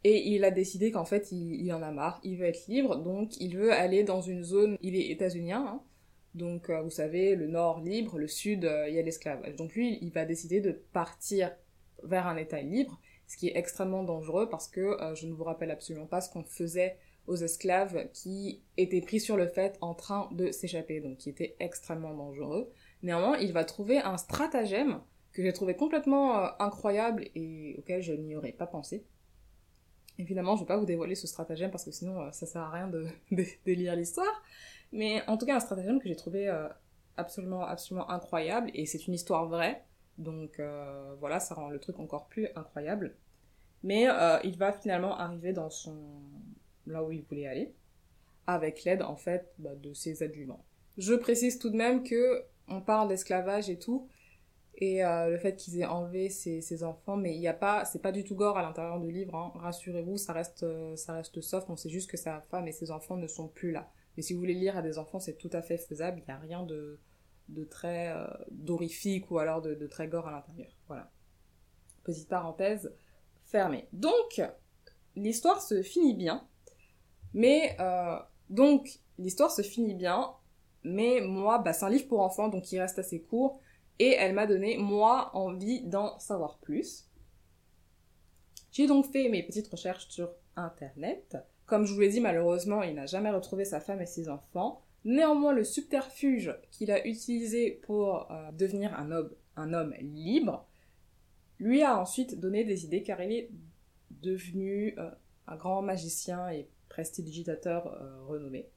et 0.04 0.28
il 0.28 0.44
a 0.44 0.50
décidé 0.50 0.90
qu'en 0.90 1.04
fait, 1.04 1.32
il, 1.32 1.72
en 1.72 1.82
a 1.82 1.90
marre, 1.90 2.20
il 2.22 2.36
veut 2.36 2.46
être 2.46 2.66
libre, 2.68 2.96
donc 2.96 3.36
il 3.40 3.56
veut 3.56 3.72
aller 3.72 4.04
dans 4.04 4.20
une 4.20 4.44
zone, 4.44 4.78
il 4.80 4.94
est 4.94 5.10
états-unien, 5.10 5.64
hein. 5.66 5.82
donc 6.34 6.70
euh, 6.70 6.82
vous 6.82 6.90
savez, 6.90 7.34
le 7.34 7.48
nord 7.48 7.80
libre, 7.80 8.18
le 8.18 8.28
sud, 8.28 8.64
euh, 8.64 8.88
il 8.88 8.94
y 8.94 8.98
a 8.98 9.02
l'esclavage. 9.02 9.56
Donc 9.56 9.74
lui, 9.74 9.98
il 10.00 10.10
va 10.10 10.24
décider 10.24 10.60
de 10.60 10.70
partir 10.70 11.50
vers 12.04 12.28
un 12.28 12.36
état 12.36 12.60
libre, 12.60 13.00
ce 13.26 13.36
qui 13.36 13.48
est 13.48 13.56
extrêmement 13.56 14.04
dangereux 14.04 14.48
parce 14.48 14.68
que 14.68 14.80
euh, 14.80 15.14
je 15.16 15.26
ne 15.26 15.32
vous 15.32 15.44
rappelle 15.44 15.72
absolument 15.72 16.06
pas 16.06 16.20
ce 16.20 16.30
qu'on 16.30 16.44
faisait 16.44 16.96
aux 17.26 17.36
esclaves 17.36 18.08
qui 18.12 18.62
étaient 18.76 19.02
pris 19.02 19.20
sur 19.20 19.36
le 19.36 19.48
fait 19.48 19.76
en 19.80 19.94
train 19.94 20.28
de 20.32 20.52
s'échapper, 20.52 21.00
donc 21.00 21.18
qui 21.18 21.28
était 21.28 21.56
extrêmement 21.58 22.14
dangereux. 22.14 22.70
Néanmoins, 23.02 23.36
il 23.36 23.52
va 23.52 23.64
trouver 23.64 23.98
un 23.98 24.16
stratagème 24.16 25.00
que 25.32 25.42
j'ai 25.42 25.52
trouvé 25.52 25.74
complètement 25.74 26.58
incroyable 26.60 27.26
et 27.34 27.74
auquel 27.78 28.00
je 28.00 28.12
n'y 28.12 28.34
aurais 28.34 28.52
pas 28.52 28.66
pensé. 28.66 29.04
Évidemment, 30.18 30.56
je 30.56 30.62
vais 30.62 30.66
pas 30.66 30.76
vous 30.76 30.86
dévoiler 30.86 31.14
ce 31.14 31.26
stratagème 31.26 31.70
parce 31.70 31.84
que 31.84 31.92
sinon 31.92 32.20
euh, 32.20 32.32
ça 32.32 32.46
sert 32.46 32.62
à 32.62 32.70
rien 32.70 32.88
de, 33.30 33.46
lire 33.66 33.94
l'histoire. 33.94 34.42
Mais 34.92 35.22
en 35.28 35.36
tout 35.36 35.46
cas, 35.46 35.56
un 35.56 35.60
stratagème 35.60 36.00
que 36.00 36.08
j'ai 36.08 36.16
trouvé 36.16 36.48
euh, 36.48 36.68
absolument, 37.16 37.62
absolument 37.62 38.10
incroyable 38.10 38.70
et 38.74 38.86
c'est 38.86 39.06
une 39.06 39.14
histoire 39.14 39.46
vraie. 39.46 39.84
Donc 40.18 40.58
euh, 40.58 41.14
voilà, 41.20 41.38
ça 41.38 41.54
rend 41.54 41.68
le 41.68 41.78
truc 41.78 42.00
encore 42.00 42.26
plus 42.26 42.48
incroyable. 42.56 43.14
Mais 43.84 44.08
il 44.42 44.58
va 44.58 44.72
finalement 44.72 45.16
arriver 45.16 45.52
dans 45.52 45.70
son 45.70 45.94
là 46.86 47.04
où 47.04 47.12
il 47.12 47.22
voulait 47.22 47.46
aller 47.46 47.74
avec 48.48 48.82
l'aide 48.82 49.02
en 49.02 49.14
fait 49.14 49.52
bah, 49.58 49.76
de 49.76 49.94
ses 49.94 50.24
adjuvants. 50.24 50.64
Je 50.96 51.14
précise 51.14 51.60
tout 51.60 51.70
de 51.70 51.76
même 51.76 52.02
que 52.02 52.44
on 52.66 52.80
parle 52.80 53.08
d'esclavage 53.08 53.70
et 53.70 53.78
tout, 53.78 54.08
et 54.80 55.04
euh, 55.04 55.30
le 55.30 55.38
fait 55.38 55.56
qu'ils 55.56 55.80
aient 55.80 55.86
enlevé 55.86 56.30
ses, 56.30 56.84
enfants 56.84 57.16
mais 57.16 57.34
il 57.34 57.40
y 57.40 57.48
a 57.48 57.52
pas 57.52 57.84
c'est 57.84 58.00
pas 58.00 58.12
du 58.12 58.22
tout 58.22 58.36
gore 58.36 58.56
à 58.56 58.62
l'intérieur 58.62 59.00
du 59.00 59.10
livre 59.10 59.34
hein. 59.34 59.52
rassurez-vous 59.56 60.16
ça 60.16 60.32
reste 60.32 60.62
euh, 60.62 60.94
ça 60.94 61.14
reste 61.14 61.40
soft. 61.40 61.68
On 61.68 61.76
sait 61.76 61.88
juste 61.88 62.08
que 62.08 62.16
sa 62.16 62.40
femme 62.42 62.68
et 62.68 62.72
ses 62.72 62.92
enfants 62.92 63.16
ne 63.16 63.26
sont 63.26 63.48
plus 63.48 63.72
là. 63.72 63.90
Mais 64.16 64.22
si 64.22 64.34
vous 64.34 64.38
voulez 64.38 64.54
lire 64.54 64.76
à 64.76 64.82
des 64.82 64.98
enfants 64.98 65.18
c'est 65.18 65.36
tout 65.36 65.50
à 65.52 65.62
fait 65.62 65.78
faisable. 65.78 66.20
Il 66.20 66.24
n'y 66.26 66.34
a 66.34 66.38
rien 66.38 66.62
de 66.62 67.00
de 67.48 67.64
très 67.64 68.12
euh, 68.12 68.26
dorifique 68.52 69.30
ou 69.32 69.38
alors 69.38 69.62
de, 69.62 69.86
très 69.86 70.06
gore 70.06 70.28
à 70.28 70.30
l'intérieur. 70.30 70.70
Voilà. 70.86 71.10
Petite 72.04 72.28
parenthèse 72.28 72.94
fermée. 73.46 73.88
Donc 73.92 74.40
l'histoire 75.16 75.60
se 75.60 75.82
finit 75.82 76.14
bien. 76.14 76.46
Mais 77.34 77.76
donc 78.48 79.00
l'histoire 79.18 79.50
se 79.50 79.62
finit 79.62 79.94
bien. 79.94 80.34
Mais 80.84 81.20
moi 81.20 81.58
bah, 81.58 81.72
c'est 81.72 81.84
un 81.84 81.90
livre 81.90 82.06
pour 82.06 82.20
enfants 82.20 82.46
donc 82.46 82.70
il 82.70 82.78
reste 82.78 83.00
assez 83.00 83.20
court 83.20 83.60
et 83.98 84.12
elle 84.12 84.34
m'a 84.34 84.46
donné, 84.46 84.76
moi, 84.78 85.30
envie 85.34 85.82
d'en 85.82 86.18
savoir 86.18 86.58
plus. 86.58 87.08
J'ai 88.70 88.86
donc 88.86 89.06
fait 89.06 89.28
mes 89.28 89.42
petites 89.42 89.68
recherches 89.68 90.08
sur 90.08 90.30
Internet. 90.56 91.36
Comme 91.66 91.84
je 91.84 91.92
vous 91.92 92.00
l'ai 92.00 92.08
dit, 92.08 92.20
malheureusement, 92.20 92.82
il 92.82 92.94
n'a 92.94 93.06
jamais 93.06 93.30
retrouvé 93.30 93.64
sa 93.64 93.80
femme 93.80 94.00
et 94.00 94.06
ses 94.06 94.28
enfants. 94.28 94.82
Néanmoins, 95.04 95.52
le 95.52 95.64
subterfuge 95.64 96.54
qu'il 96.70 96.90
a 96.90 97.06
utilisé 97.06 97.70
pour 97.70 98.30
euh, 98.30 98.50
devenir 98.52 98.94
un 98.94 99.72
homme, 99.72 99.94
libre 100.00 100.66
lui 101.58 101.82
a 101.82 101.98
ensuite 101.98 102.38
donné 102.38 102.64
des 102.64 102.84
idées 102.84 103.02
car 103.02 103.20
il 103.20 103.32
est 103.32 103.50
devenu 104.10 104.94
euh, 104.98 105.10
un 105.46 105.56
grand 105.56 105.82
magicien 105.82 106.48
et 106.50 106.68
prestidigitateur 106.88 107.86
euh, 107.86 108.24
renommé. 108.26 108.68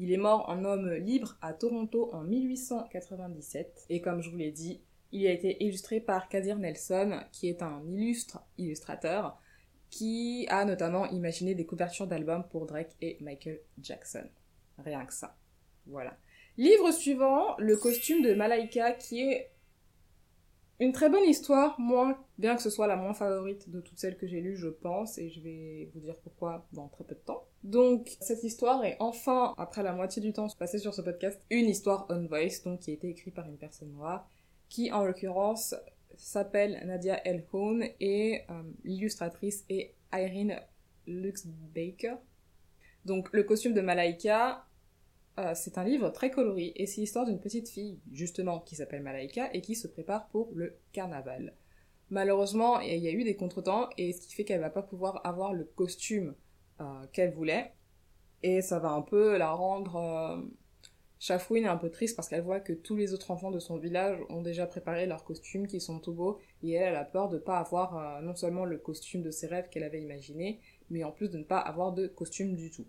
Il 0.00 0.12
est 0.12 0.16
mort 0.16 0.48
en 0.48 0.64
homme 0.64 0.92
libre 0.92 1.36
à 1.42 1.52
Toronto 1.52 2.08
en 2.14 2.22
1897 2.22 3.86
et 3.90 4.00
comme 4.00 4.22
je 4.22 4.30
vous 4.30 4.36
l'ai 4.36 4.52
dit, 4.52 4.80
il 5.10 5.26
a 5.26 5.32
été 5.32 5.60
illustré 5.64 5.98
par 5.98 6.28
Kadir 6.28 6.56
Nelson 6.56 7.18
qui 7.32 7.48
est 7.48 7.62
un 7.62 7.82
illustre 7.84 8.38
illustrateur 8.58 9.36
qui 9.90 10.46
a 10.50 10.64
notamment 10.64 11.06
imaginé 11.06 11.56
des 11.56 11.66
couvertures 11.66 12.06
d'albums 12.06 12.46
pour 12.48 12.66
Drake 12.66 12.94
et 13.00 13.18
Michael 13.20 13.58
Jackson. 13.82 14.28
Rien 14.78 15.04
que 15.04 15.12
ça. 15.12 15.36
Voilà. 15.86 16.16
Livre 16.58 16.92
suivant, 16.92 17.56
le 17.58 17.76
costume 17.76 18.22
de 18.22 18.34
Malaika 18.34 18.92
qui 18.92 19.20
est 19.20 19.50
une 20.78 20.92
très 20.92 21.10
bonne 21.10 21.28
histoire, 21.28 21.74
moi, 21.80 22.24
bien 22.38 22.54
que 22.54 22.62
ce 22.62 22.70
soit 22.70 22.86
la 22.86 22.96
moins 22.96 23.14
favorite 23.14 23.68
de 23.68 23.80
toutes 23.80 23.98
celles 23.98 24.16
que 24.16 24.26
j'ai 24.26 24.40
lues, 24.40 24.56
je 24.56 24.68
pense, 24.68 25.18
et 25.18 25.28
je 25.28 25.40
vais 25.40 25.90
vous 25.92 26.00
dire 26.00 26.16
pourquoi 26.22 26.66
dans 26.72 26.88
très 26.88 27.04
peu 27.04 27.14
de 27.14 27.20
temps. 27.20 27.44
Donc, 27.64 28.16
cette 28.20 28.44
histoire 28.44 28.84
est 28.84 28.96
enfin, 29.00 29.54
après 29.58 29.82
la 29.82 29.92
moitié 29.92 30.22
du 30.22 30.32
temps 30.32 30.46
passé 30.58 30.78
sur 30.78 30.94
ce 30.94 31.02
podcast, 31.02 31.40
une 31.50 31.66
histoire 31.66 32.06
on 32.08 32.26
voice, 32.26 32.62
donc 32.64 32.80
qui 32.80 32.92
a 32.92 32.94
été 32.94 33.08
écrite 33.08 33.34
par 33.34 33.46
une 33.48 33.58
personne 33.58 33.90
noire, 33.90 34.30
qui 34.68 34.92
en 34.92 35.04
l'occurrence 35.04 35.74
s'appelle 36.16 36.80
Nadia 36.84 37.20
Elhoun 37.26 37.84
et 38.00 38.42
euh, 38.50 38.62
l'illustratrice 38.84 39.64
est 39.68 39.94
Irene 40.12 40.60
Lux 41.06 41.46
Baker. 41.46 42.16
Donc 43.04 43.28
le 43.32 43.42
costume 43.42 43.74
de 43.74 43.80
Malaika, 43.80 44.66
euh, 45.38 45.52
c'est 45.54 45.78
un 45.78 45.84
livre 45.84 46.10
très 46.10 46.30
coloré 46.30 46.72
et 46.76 46.86
c'est 46.86 47.00
l'histoire 47.00 47.24
d'une 47.24 47.40
petite 47.40 47.68
fille, 47.68 47.98
justement, 48.12 48.60
qui 48.60 48.76
s'appelle 48.76 49.02
Malaika 49.02 49.50
et 49.54 49.60
qui 49.60 49.74
se 49.74 49.88
prépare 49.88 50.28
pour 50.28 50.50
le 50.54 50.76
carnaval. 50.92 51.54
Malheureusement, 52.10 52.80
il 52.80 52.98
y 52.98 53.08
a 53.08 53.12
eu 53.12 53.24
des 53.24 53.36
contretemps 53.36 53.88
et 53.98 54.12
ce 54.12 54.20
qui 54.20 54.34
fait 54.34 54.44
qu'elle 54.44 54.60
va 54.60 54.70
pas 54.70 54.82
pouvoir 54.82 55.20
avoir 55.26 55.52
le 55.52 55.64
costume 55.64 56.34
euh, 56.80 56.84
qu'elle 57.12 57.32
voulait. 57.32 57.72
Et 58.42 58.62
ça 58.62 58.78
va 58.78 58.90
un 58.90 59.02
peu 59.02 59.36
la 59.36 59.50
rendre 59.50 59.96
euh, 59.96 60.40
chafouine 61.18 61.64
et 61.64 61.68
un 61.68 61.76
peu 61.76 61.90
triste 61.90 62.16
parce 62.16 62.28
qu'elle 62.28 62.42
voit 62.42 62.60
que 62.60 62.72
tous 62.72 62.96
les 62.96 63.12
autres 63.12 63.30
enfants 63.30 63.50
de 63.50 63.58
son 63.58 63.76
village 63.76 64.18
ont 64.30 64.42
déjà 64.42 64.66
préparé 64.66 65.06
leurs 65.06 65.24
costumes 65.24 65.66
qui 65.66 65.80
sont 65.80 65.98
tout 65.98 66.12
beaux 66.14 66.38
et 66.62 66.72
elle, 66.72 66.90
elle 66.90 66.96
a 66.96 67.04
peur 67.04 67.28
de 67.28 67.36
ne 67.36 67.42
pas 67.42 67.58
avoir 67.58 68.22
non 68.22 68.34
seulement 68.34 68.64
le 68.64 68.78
costume 68.78 69.22
de 69.22 69.30
ses 69.30 69.48
rêves 69.48 69.68
qu'elle 69.70 69.82
avait 69.82 70.00
imaginé, 70.00 70.60
mais 70.88 71.04
en 71.04 71.10
plus 71.10 71.28
de 71.28 71.38
ne 71.38 71.44
pas 71.44 71.58
avoir 71.58 71.92
de 71.92 72.06
costume 72.06 72.54
du 72.54 72.70
tout. 72.70 72.86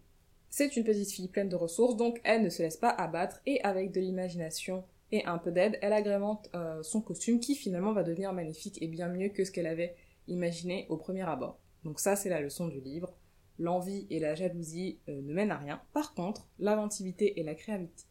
C'est 0.49 0.75
une 0.75 0.83
petite 0.83 1.11
fille 1.11 1.27
pleine 1.27 1.49
de 1.49 1.55
ressources, 1.55 1.95
donc 1.95 2.19
elle 2.23 2.43
ne 2.43 2.49
se 2.49 2.63
laisse 2.63 2.77
pas 2.77 2.89
abattre 2.89 3.39
et 3.45 3.61
avec 3.61 3.91
de 3.91 3.99
l'imagination 3.99 4.83
et 5.11 5.25
un 5.25 5.37
peu 5.37 5.51
d'aide, 5.51 5.77
elle 5.81 5.93
agrémente 5.93 6.49
euh, 6.55 6.83
son 6.83 7.01
costume 7.01 7.39
qui 7.39 7.55
finalement 7.55 7.93
va 7.93 8.03
devenir 8.03 8.33
magnifique 8.33 8.81
et 8.81 8.87
bien 8.87 9.07
mieux 9.09 9.29
que 9.29 9.43
ce 9.43 9.51
qu'elle 9.51 9.67
avait 9.67 9.95
imaginé 10.27 10.85
au 10.89 10.97
premier 10.97 11.27
abord. 11.27 11.59
Donc 11.83 11.99
ça 11.99 12.15
c'est 12.15 12.29
la 12.29 12.41
leçon 12.41 12.67
du 12.67 12.79
livre. 12.79 13.13
L'envie 13.57 14.07
et 14.09 14.19
la 14.19 14.35
jalousie 14.35 14.99
euh, 15.09 15.21
ne 15.21 15.33
mènent 15.33 15.51
à 15.51 15.57
rien. 15.57 15.81
Par 15.93 16.13
contre, 16.13 16.47
l'inventivité 16.59 17.39
et, 17.39 17.45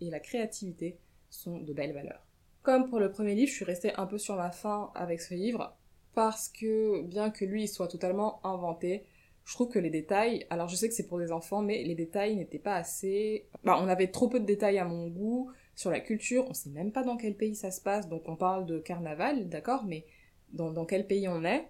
et 0.00 0.11
la 0.11 0.21
créativité 0.21 0.99
sont 1.31 1.59
de 1.59 1.73
belles 1.73 1.95
valeurs. 1.95 2.26
Comme 2.62 2.88
pour 2.88 3.00
le 3.00 3.11
premier 3.11 3.35
livre, 3.35 3.50
je 3.50 3.57
suis 3.57 3.64
restée 3.64 3.95
un 3.95 4.07
peu 4.07 4.19
sur 4.19 4.37
ma 4.37 4.50
faim 4.50 4.90
avec 4.95 5.21
ce 5.21 5.35
livre 5.35 5.76
parce 6.14 6.49
que 6.49 7.02
bien 7.02 7.31
que 7.31 7.45
lui 7.45 7.69
soit 7.69 7.88
totalement 7.88 8.45
inventé, 8.45 9.05
je 9.45 9.55
trouve 9.55 9.69
que 9.69 9.78
les 9.78 9.88
détails, 9.88 10.47
alors 10.50 10.69
je 10.69 10.76
sais 10.76 10.88
que 10.88 10.95
c'est 10.95 11.07
pour 11.07 11.19
des 11.19 11.33
enfants, 11.33 11.62
mais 11.62 11.83
les 11.83 11.95
détails 11.95 12.37
n'étaient 12.37 12.59
pas 12.59 12.75
assez... 12.75 13.47
Bah, 13.64 13.78
on 13.81 13.88
avait 13.88 14.09
trop 14.09 14.28
peu 14.28 14.40
de 14.40 14.45
détails 14.45 14.78
à 14.78 14.85
mon 14.85 15.09
goût 15.09 15.50
sur 15.78 15.92
la 15.92 16.00
culture, 16.00 16.44
on 16.49 16.54
sait 16.54 16.70
même 16.70 16.90
pas 16.90 17.04
dans 17.04 17.16
quel 17.16 17.37
pays 17.37 17.54
ça 17.54 17.70
se 17.70 17.80
passe, 17.80 18.08
donc 18.08 18.28
on 18.28 18.35
parle 18.35 18.66
de 18.66 18.80
carnaval, 18.80 19.49
d'accord, 19.49 19.85
mais 19.85 20.04
dans, 20.52 20.85
quel 20.85 21.06
pays 21.06 21.28
on 21.28 21.44
est 21.44 21.68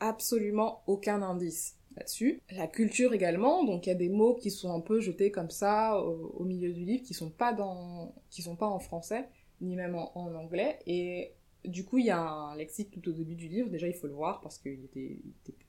Absolument 0.00 0.82
aucun 0.86 1.22
indice 1.22 1.78
là-dessus. 1.96 2.42
La 2.50 2.66
culture 2.66 3.14
également, 3.14 3.64
donc 3.64 3.86
il 3.86 3.88
y 3.88 3.92
a 3.92 3.96
des 3.96 4.10
mots 4.10 4.34
qui 4.34 4.50
sont 4.50 4.70
un 4.70 4.80
peu 4.80 5.00
jetés 5.00 5.30
comme 5.30 5.48
ça 5.48 5.98
au, 5.98 6.44
milieu 6.44 6.74
du 6.74 6.84
livre, 6.84 7.04
qui 7.04 7.14
sont 7.14 7.30
pas 7.30 7.54
dans, 7.54 8.14
qui 8.28 8.42
sont 8.42 8.54
pas 8.54 8.66
en 8.66 8.80
français, 8.80 9.26
ni 9.62 9.76
même 9.76 9.94
en 9.94 10.34
anglais, 10.34 10.80
et 10.86 11.32
du 11.64 11.86
coup, 11.86 11.96
il 11.96 12.04
y 12.04 12.10
a 12.10 12.20
un 12.20 12.54
lexique 12.56 12.90
tout 12.90 13.08
au 13.08 13.12
début 13.12 13.34
du 13.34 13.48
livre. 13.48 13.70
Déjà, 13.70 13.86
il 13.86 13.94
faut 13.94 14.08
le 14.08 14.12
voir 14.12 14.42
parce 14.42 14.58
qu'il 14.58 14.84
était, 14.84 15.16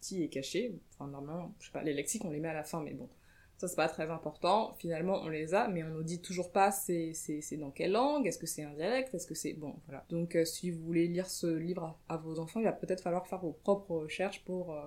petit 0.02 0.24
et 0.24 0.28
caché. 0.28 0.80
Enfin, 0.94 1.10
normalement, 1.10 1.54
je 1.60 1.68
sais 1.68 1.72
pas, 1.72 1.84
les 1.84 1.94
lexiques, 1.94 2.26
on 2.26 2.32
les 2.32 2.40
met 2.42 2.50
à 2.50 2.54
la 2.54 2.64
fin, 2.64 2.82
mais 2.82 2.94
bon, 2.94 3.08
ça, 3.64 3.70
c'est 3.70 3.78
pas 3.78 3.88
très 3.88 4.10
important. 4.10 4.74
Finalement, 4.78 5.22
on 5.24 5.30
les 5.30 5.54
a, 5.54 5.70
mais 5.70 5.84
on 5.84 5.90
nous 5.90 6.04
dit 6.04 6.20
toujours 6.20 6.52
pas 6.52 6.72
c'est, 6.72 7.14
dans 7.58 7.72
quelle 7.72 7.94
langue, 7.94 8.28
est-ce 8.28 8.38
que 8.38 8.46
c'est 8.46 8.64
un 8.64 8.74
dialecte, 8.74 9.14
est-ce 9.14 9.26
que 9.26 9.36
c'est. 9.36 9.54
Bon, 9.54 9.76
voilà. 9.86 10.04
Donc, 10.10 10.36
euh, 10.36 10.44
si 10.44 10.70
vous 10.70 10.84
voulez 10.84 11.08
lire 11.08 11.30
ce 11.30 11.48
livre 11.48 11.98
à, 12.10 12.18
vos 12.18 12.40
enfants, 12.40 12.60
il 12.60 12.66
va 12.66 12.74
peut-être 12.74 13.02
falloir 13.02 13.26
faire 13.26 13.40
vos 13.40 13.54
propres 13.54 13.96
recherches 13.96 14.44
pour, 14.44 14.74
euh, 14.74 14.86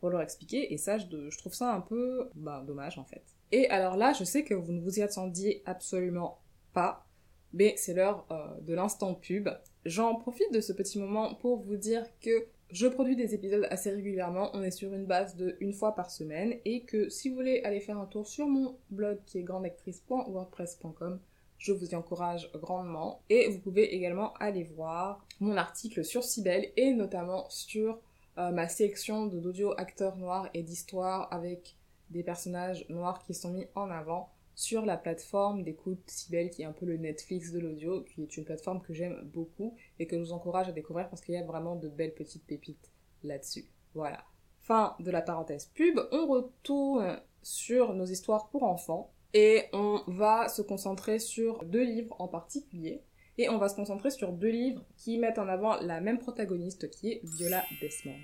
pour 0.00 0.10
leur 0.10 0.22
expliquer. 0.22 0.72
Et 0.72 0.76
ça, 0.76 0.98
je, 0.98 1.30
je 1.30 1.38
trouve 1.38 1.54
ça 1.54 1.72
un 1.72 1.80
peu 1.80 2.28
bah, 2.34 2.64
dommage, 2.66 2.98
en 2.98 3.04
fait. 3.04 3.22
Et 3.52 3.70
alors 3.70 3.96
là, 3.96 4.12
je 4.12 4.24
sais 4.24 4.42
que 4.42 4.54
vous 4.54 4.72
ne 4.72 4.80
vous 4.80 4.98
y 4.98 5.02
attendiez 5.02 5.62
absolument 5.66 6.40
pas, 6.72 7.06
mais 7.52 7.74
c'est 7.76 7.94
l'heure 7.94 8.26
euh, 8.32 8.60
de 8.60 8.74
l'instant 8.74 9.14
pub. 9.14 9.48
J'en 9.84 10.16
profite 10.16 10.52
de 10.52 10.60
ce 10.60 10.72
petit 10.72 10.98
moment 10.98 11.36
pour 11.36 11.62
vous 11.62 11.76
dire 11.76 12.04
que 12.20 12.48
je 12.70 12.86
produis 12.86 13.16
des 13.16 13.34
épisodes 13.34 13.66
assez 13.70 13.90
régulièrement, 13.90 14.50
on 14.54 14.62
est 14.62 14.70
sur 14.70 14.92
une 14.92 15.06
base 15.06 15.36
de 15.36 15.56
une 15.60 15.72
fois 15.72 15.94
par 15.94 16.10
semaine, 16.10 16.54
et 16.64 16.82
que 16.82 17.08
si 17.08 17.28
vous 17.28 17.36
voulez 17.36 17.62
aller 17.62 17.80
faire 17.80 17.98
un 17.98 18.06
tour 18.06 18.26
sur 18.26 18.48
mon 18.48 18.76
blog 18.90 19.18
qui 19.24 19.38
est 19.38 19.42
grandectrice.wordpress.com, 19.42 21.20
je 21.58 21.72
vous 21.72 21.90
y 21.90 21.94
encourage 21.94 22.50
grandement. 22.54 23.22
Et 23.30 23.48
vous 23.48 23.58
pouvez 23.58 23.94
également 23.94 24.34
aller 24.34 24.64
voir 24.64 25.24
mon 25.40 25.56
article 25.56 26.04
sur 26.04 26.22
Cybelle 26.22 26.70
et 26.76 26.92
notamment 26.92 27.48
sur 27.48 27.98
euh, 28.38 28.50
ma 28.50 28.68
sélection 28.68 29.26
d'audio 29.26 29.72
acteurs 29.78 30.16
noirs 30.16 30.50
et 30.52 30.62
d'histoires 30.62 31.32
avec 31.32 31.76
des 32.10 32.22
personnages 32.22 32.86
noirs 32.88 33.22
qui 33.24 33.34
sont 33.34 33.50
mis 33.50 33.66
en 33.74 33.90
avant 33.90 34.30
sur 34.56 34.86
la 34.86 34.96
plateforme 34.96 35.62
d'écoute 35.62 36.02
Sibel 36.06 36.50
qui 36.50 36.62
est 36.62 36.64
un 36.64 36.72
peu 36.72 36.86
le 36.86 36.96
Netflix 36.96 37.52
de 37.52 37.60
l'audio, 37.60 38.02
qui 38.02 38.22
est 38.22 38.36
une 38.36 38.44
plateforme 38.44 38.80
que 38.80 38.94
j'aime 38.94 39.20
beaucoup 39.32 39.76
et 39.98 40.06
que 40.06 40.16
je 40.16 40.22
vous 40.22 40.32
encourage 40.32 40.68
à 40.68 40.72
découvrir 40.72 41.08
parce 41.10 41.22
qu'il 41.22 41.34
y 41.34 41.38
a 41.38 41.44
vraiment 41.44 41.76
de 41.76 41.88
belles 41.88 42.14
petites 42.14 42.46
pépites 42.46 42.90
là-dessus. 43.22 43.66
Voilà. 43.94 44.24
Fin 44.62 44.96
de 44.98 45.10
la 45.10 45.20
parenthèse 45.20 45.66
pub, 45.66 46.00
on 46.10 46.26
retourne 46.26 47.20
sur 47.42 47.94
nos 47.94 48.06
histoires 48.06 48.48
pour 48.48 48.64
enfants 48.64 49.12
et 49.34 49.64
on 49.74 50.02
va 50.08 50.48
se 50.48 50.62
concentrer 50.62 51.18
sur 51.18 51.64
deux 51.64 51.84
livres 51.84 52.16
en 52.18 52.26
particulier. 52.26 53.02
Et 53.38 53.50
on 53.50 53.58
va 53.58 53.68
se 53.68 53.76
concentrer 53.76 54.10
sur 54.10 54.32
deux 54.32 54.48
livres 54.48 54.82
qui 54.96 55.18
mettent 55.18 55.38
en 55.38 55.46
avant 55.46 55.76
la 55.82 56.00
même 56.00 56.18
protagoniste 56.18 56.88
qui 56.88 57.12
est 57.12 57.20
Viola 57.22 57.62
Desmond. 57.82 58.14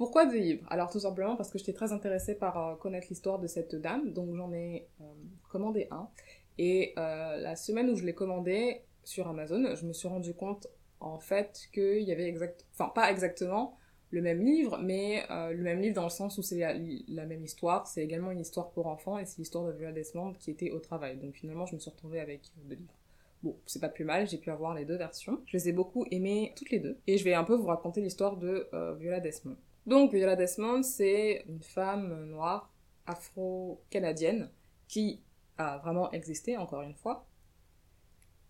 Pourquoi 0.00 0.24
deux 0.24 0.38
livres 0.38 0.66
Alors 0.70 0.88
tout 0.88 1.00
simplement 1.00 1.36
parce 1.36 1.50
que 1.50 1.58
j'étais 1.58 1.74
très 1.74 1.92
intéressée 1.92 2.34
par 2.34 2.56
euh, 2.56 2.74
connaître 2.74 3.08
l'histoire 3.10 3.38
de 3.38 3.46
cette 3.46 3.74
dame, 3.74 4.14
donc 4.14 4.34
j'en 4.34 4.50
ai 4.50 4.88
euh, 5.02 5.04
commandé 5.50 5.88
un. 5.90 6.08
Et 6.56 6.94
euh, 6.96 7.36
la 7.36 7.54
semaine 7.54 7.90
où 7.90 7.96
je 7.96 8.06
l'ai 8.06 8.14
commandé 8.14 8.80
sur 9.04 9.28
Amazon, 9.28 9.74
je 9.74 9.84
me 9.84 9.92
suis 9.92 10.08
rendu 10.08 10.32
compte 10.32 10.68
en 11.00 11.18
fait 11.18 11.68
qu'il 11.74 12.00
y 12.00 12.12
avait 12.12 12.26
exact, 12.26 12.64
enfin 12.72 12.88
pas 12.88 13.10
exactement 13.10 13.76
le 14.08 14.22
même 14.22 14.42
livre, 14.42 14.78
mais 14.82 15.22
le 15.28 15.62
même 15.62 15.80
livre 15.80 15.96
dans 15.96 16.04
le 16.04 16.08
sens 16.08 16.38
où 16.38 16.42
c'est 16.42 16.60
la, 17.06 17.26
même 17.26 17.44
histoire. 17.44 17.86
C'est 17.86 18.02
également 18.02 18.30
une 18.30 18.40
histoire 18.40 18.70
pour 18.70 18.86
enfants 18.86 19.18
et 19.18 19.26
c'est 19.26 19.36
l'histoire 19.36 19.66
de 19.66 19.72
Viola 19.72 19.92
Desmond 19.92 20.32
qui 20.32 20.50
était 20.50 20.70
au 20.70 20.78
travail. 20.78 21.18
Donc 21.18 21.34
finalement, 21.34 21.66
je 21.66 21.74
me 21.74 21.78
suis 21.78 21.90
retrouvée 21.90 22.20
avec 22.20 22.40
deux 22.64 22.76
livres. 22.76 22.94
Bon, 23.42 23.54
c'est 23.66 23.80
pas 23.80 23.90
plus 23.90 24.06
mal, 24.06 24.26
j'ai 24.26 24.38
pu 24.38 24.50
avoir 24.50 24.74
les 24.74 24.86
deux 24.86 24.96
versions. 24.96 25.42
Je 25.44 25.58
les 25.58 25.68
ai 25.68 25.72
beaucoup 25.72 26.06
aimées 26.10 26.54
toutes 26.56 26.70
les 26.70 26.80
deux. 26.80 26.98
Et 27.06 27.18
je 27.18 27.24
vais 27.24 27.34
un 27.34 27.44
peu 27.44 27.54
vous 27.54 27.66
raconter 27.66 28.00
l'histoire 28.00 28.38
de 28.38 28.66
Viola 28.98 29.20
Desmond. 29.20 29.58
Donc 29.90 30.14
Viola 30.14 30.36
Desmond, 30.36 30.84
c'est 30.84 31.42
une 31.48 31.64
femme 31.64 32.26
noire 32.26 32.72
afro-canadienne 33.06 34.48
qui 34.86 35.20
a 35.58 35.78
vraiment 35.78 36.12
existé, 36.12 36.56
encore 36.56 36.82
une 36.82 36.94
fois, 36.94 37.26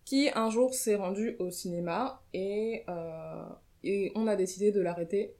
qui 0.05 0.29
un 0.35 0.51
jour 0.51 0.75
s'est 0.75 0.93
rendue 0.93 1.35
au 1.39 1.49
cinéma 1.49 2.21
et, 2.31 2.83
euh, 2.89 3.43
on 4.13 4.27
a 4.27 4.35
décidé 4.35 4.71
de 4.71 4.81
l'arrêter 4.81 5.35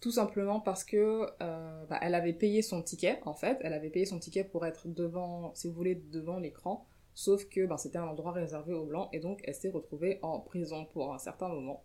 tout 0.00 0.10
simplement 0.10 0.58
parce 0.58 0.82
que 0.82 1.28
euh, 1.40 1.84
bah, 1.84 2.00
elle 2.02 2.16
avait 2.16 2.32
payé 2.32 2.60
son 2.60 2.82
ticket 2.82 3.20
en 3.24 3.34
fait, 3.34 3.58
elle 3.60 3.72
avait 3.72 3.90
payé 3.90 4.04
son 4.04 4.18
ticket 4.18 4.42
pour 4.42 4.66
être 4.66 4.88
devant, 4.88 5.54
si 5.54 5.68
vous 5.68 5.74
voulez, 5.74 5.94
devant 5.94 6.40
l'écran, 6.40 6.88
sauf 7.14 7.48
que 7.48 7.66
bah, 7.66 7.78
c'était 7.78 7.98
un 7.98 8.08
endroit 8.08 8.32
réservé 8.32 8.74
aux 8.74 8.84
blancs 8.84 9.10
et 9.12 9.20
donc 9.20 9.42
elle 9.44 9.54
s'est 9.54 9.70
retrouvée 9.70 10.18
en 10.22 10.40
prison 10.40 10.86
pour 10.86 11.14
un 11.14 11.18
certain 11.18 11.46
moment. 11.46 11.84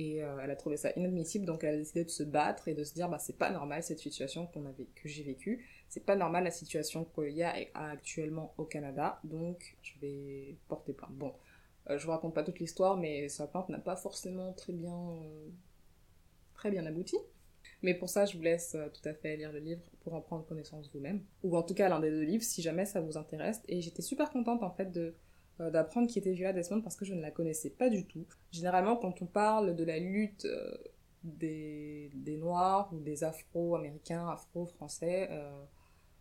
Et 0.00 0.24
euh, 0.24 0.38
elle 0.42 0.50
a 0.50 0.56
trouvé 0.56 0.78
ça 0.78 0.90
inadmissible, 0.96 1.44
donc 1.44 1.62
elle 1.62 1.74
a 1.74 1.76
décidé 1.76 2.04
de 2.04 2.08
se 2.08 2.22
battre 2.22 2.68
et 2.68 2.74
de 2.74 2.84
se 2.84 2.94
dire 2.94 3.10
bah 3.10 3.18
c'est 3.18 3.36
pas 3.36 3.50
normal 3.50 3.82
cette 3.82 3.98
situation 3.98 4.46
que 4.46 5.06
j'ai 5.06 5.22
vécue, 5.22 5.68
c'est 5.90 6.06
pas 6.06 6.16
normal 6.16 6.44
la 6.44 6.50
situation 6.50 7.04
qu'il 7.04 7.36
y 7.36 7.42
a 7.42 7.54
actuellement 7.74 8.54
au 8.56 8.64
Canada, 8.64 9.20
donc 9.24 9.76
je 9.82 9.92
vais 10.00 10.56
porter 10.68 10.94
plainte. 10.94 11.12
Bon, 11.12 11.34
euh, 11.90 11.98
je 11.98 12.06
vous 12.06 12.12
raconte 12.12 12.34
pas 12.34 12.42
toute 12.42 12.60
l'histoire, 12.60 12.96
mais 12.96 13.28
sa 13.28 13.46
plainte 13.46 13.68
n'a 13.68 13.78
pas 13.78 13.94
forcément 13.94 14.54
très 14.54 14.72
bien, 14.72 15.10
euh, 15.10 15.48
très 16.54 16.70
bien 16.70 16.86
abouti. 16.86 17.18
Mais 17.82 17.92
pour 17.92 18.08
ça, 18.08 18.24
je 18.24 18.38
vous 18.38 18.42
laisse 18.42 18.74
tout 18.94 19.06
à 19.06 19.12
fait 19.12 19.36
lire 19.36 19.52
le 19.52 19.58
livre 19.58 19.82
pour 20.00 20.14
en 20.14 20.22
prendre 20.22 20.46
connaissance 20.46 20.90
vous-même, 20.94 21.22
ou 21.42 21.58
en 21.58 21.62
tout 21.62 21.74
cas 21.74 21.90
l'un 21.90 22.00
des 22.00 22.10
deux 22.10 22.22
livres 22.22 22.42
si 22.42 22.62
jamais 22.62 22.86
ça 22.86 23.02
vous 23.02 23.18
intéresse. 23.18 23.60
Et 23.68 23.82
j'étais 23.82 24.00
super 24.00 24.30
contente 24.30 24.62
en 24.62 24.70
fait 24.70 24.90
de 24.90 25.14
d'apprendre 25.68 26.08
qui 26.08 26.18
était 26.18 26.32
Viola 26.32 26.54
Desmond 26.54 26.80
parce 26.80 26.96
que 26.96 27.04
je 27.04 27.12
ne 27.12 27.20
la 27.20 27.30
connaissais 27.30 27.68
pas 27.68 27.90
du 27.90 28.06
tout. 28.06 28.24
Généralement, 28.50 28.96
quand 28.96 29.20
on 29.20 29.26
parle 29.26 29.76
de 29.76 29.84
la 29.84 29.98
lutte 29.98 30.46
euh, 30.46 30.74
des, 31.22 32.10
des, 32.14 32.38
Noirs 32.38 32.88
ou 32.94 33.00
des 33.00 33.24
Afro-Américains, 33.24 34.26
Afro-Français, 34.28 35.28
euh, 35.30 35.50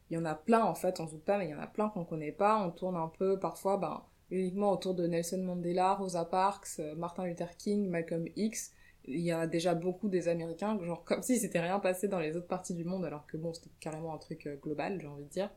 il 0.10 0.16
y 0.16 0.18
en 0.18 0.26
a 0.26 0.36
plein 0.36 0.66
en 0.66 0.76
fait, 0.76 1.00
on 1.00 1.08
se 1.08 1.14
doute 1.14 1.24
pas, 1.24 1.38
mais 1.38 1.46
il 1.46 1.52
y 1.52 1.56
en 1.56 1.60
a 1.62 1.68
plein 1.68 1.88
qu'on 1.90 2.04
connaît 2.04 2.34
pas. 2.34 2.62
On 2.62 2.72
tourne 2.72 2.98
un 2.98 3.08
peu 3.08 3.40
parfois 3.40 3.78
ben, 3.78 4.04
uniquement 4.30 4.72
autour 4.72 4.94
de 4.94 5.08
Nelson 5.08 5.42
Mandela, 5.42 5.94
Rosa 5.94 6.26
Parks, 6.26 6.82
Martin 6.98 7.26
Luther 7.26 7.56
King, 7.56 7.88
Malcolm 7.88 8.26
X. 8.36 8.74
Il 9.06 9.22
y 9.22 9.32
a 9.32 9.48
déjà 9.48 9.74
beaucoup 9.74 10.10
des 10.10 10.28
Américains, 10.28 10.78
genre 10.84 11.06
comme 11.06 11.22
si 11.22 11.38
c'était 11.38 11.62
rien 11.62 11.80
passé 11.80 12.10
dans 12.10 12.20
les 12.20 12.36
autres 12.36 12.48
parties 12.48 12.74
du 12.74 12.84
monde, 12.84 13.06
alors 13.06 13.26
que 13.26 13.38
bon, 13.38 13.54
c'était 13.54 13.70
carrément 13.80 14.14
un 14.14 14.18
truc 14.18 14.50
global, 14.62 15.00
j'ai 15.00 15.08
envie 15.08 15.24
de 15.24 15.30
dire. 15.30 15.50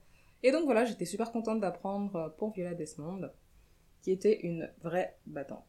Et 0.45 0.53
donc 0.53 0.65
voilà, 0.65 0.85
j'étais 0.85 1.05
super 1.05 1.33
contente 1.33 1.61
d'apprendre 1.61 2.35
pour 2.39 2.53
Viola 2.53 2.75
Desmond 2.75 3.31
qui 4.03 4.11
était 4.11 4.41
une 4.41 4.71
vraie 4.83 5.17
battante. 5.27 5.65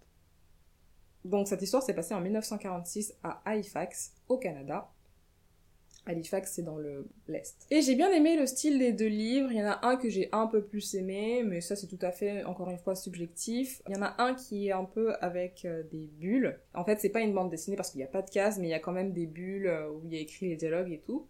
Donc 1.24 1.48
cette 1.48 1.62
histoire 1.62 1.84
s'est 1.84 1.94
passée 1.94 2.14
en 2.14 2.22
1946 2.22 3.16
à 3.24 3.42
Halifax, 3.46 4.14
au 4.28 4.38
Canada. 4.38 4.92
Halifax, 6.06 6.52
c'est 6.52 6.64
dans 6.64 6.76
le 6.76 7.08
l'Est. 7.30 7.66
Et 7.72 7.82
j'ai 7.82 7.96
bien 7.96 8.12
aimé 8.12 8.36
le 8.36 8.46
style 8.46 8.78
des 8.78 8.92
deux 8.92 9.08
livres. 9.08 9.50
Il 9.52 9.58
y 9.58 9.64
en 9.64 9.68
a 9.68 9.88
un 9.88 9.96
que 9.96 10.10
j'ai 10.10 10.28
un 10.34 10.48
peu 10.48 10.62
plus 10.62 10.96
aimé, 10.96 11.44
mais 11.46 11.62
ça 11.62 11.78
c'est 11.78 11.88
tout 11.88 12.00
à 12.02 12.12
fait, 12.12 12.44
encore 12.44 12.70
une 12.70 12.78
fois, 12.78 12.96
subjectif. 12.96 13.82
Il 13.88 13.96
y 13.96 13.98
en 13.98 14.02
a 14.02 14.22
un 14.22 14.34
qui 14.34 14.68
est 14.68 14.74
un 14.74 14.84
peu 14.84 15.16
avec 15.22 15.64
euh, 15.64 15.84
des 15.92 16.08
bulles. 16.08 16.60
En 16.74 16.84
fait, 16.84 17.00
c'est 17.00 17.10
pas 17.10 17.22
une 17.22 17.34
bande 17.34 17.50
dessinée 17.50 17.78
parce 17.78 17.92
qu'il 17.92 18.00
n'y 18.00 18.04
a 18.04 18.08
pas 18.08 18.22
de 18.22 18.30
cases, 18.30 18.58
mais 18.58 18.68
il 18.68 18.72
y 18.72 18.76
a 18.76 18.80
quand 18.80 18.92
même 18.92 19.14
des 19.14 19.28
bulles 19.28 19.68
euh, 19.68 19.90
où 19.90 20.02
il 20.04 20.14
y 20.14 20.18
a 20.18 20.20
écrit 20.20 20.50
les 20.50 20.58
dialogues 20.58 20.92
et 20.92 21.00
tout. 21.00 21.28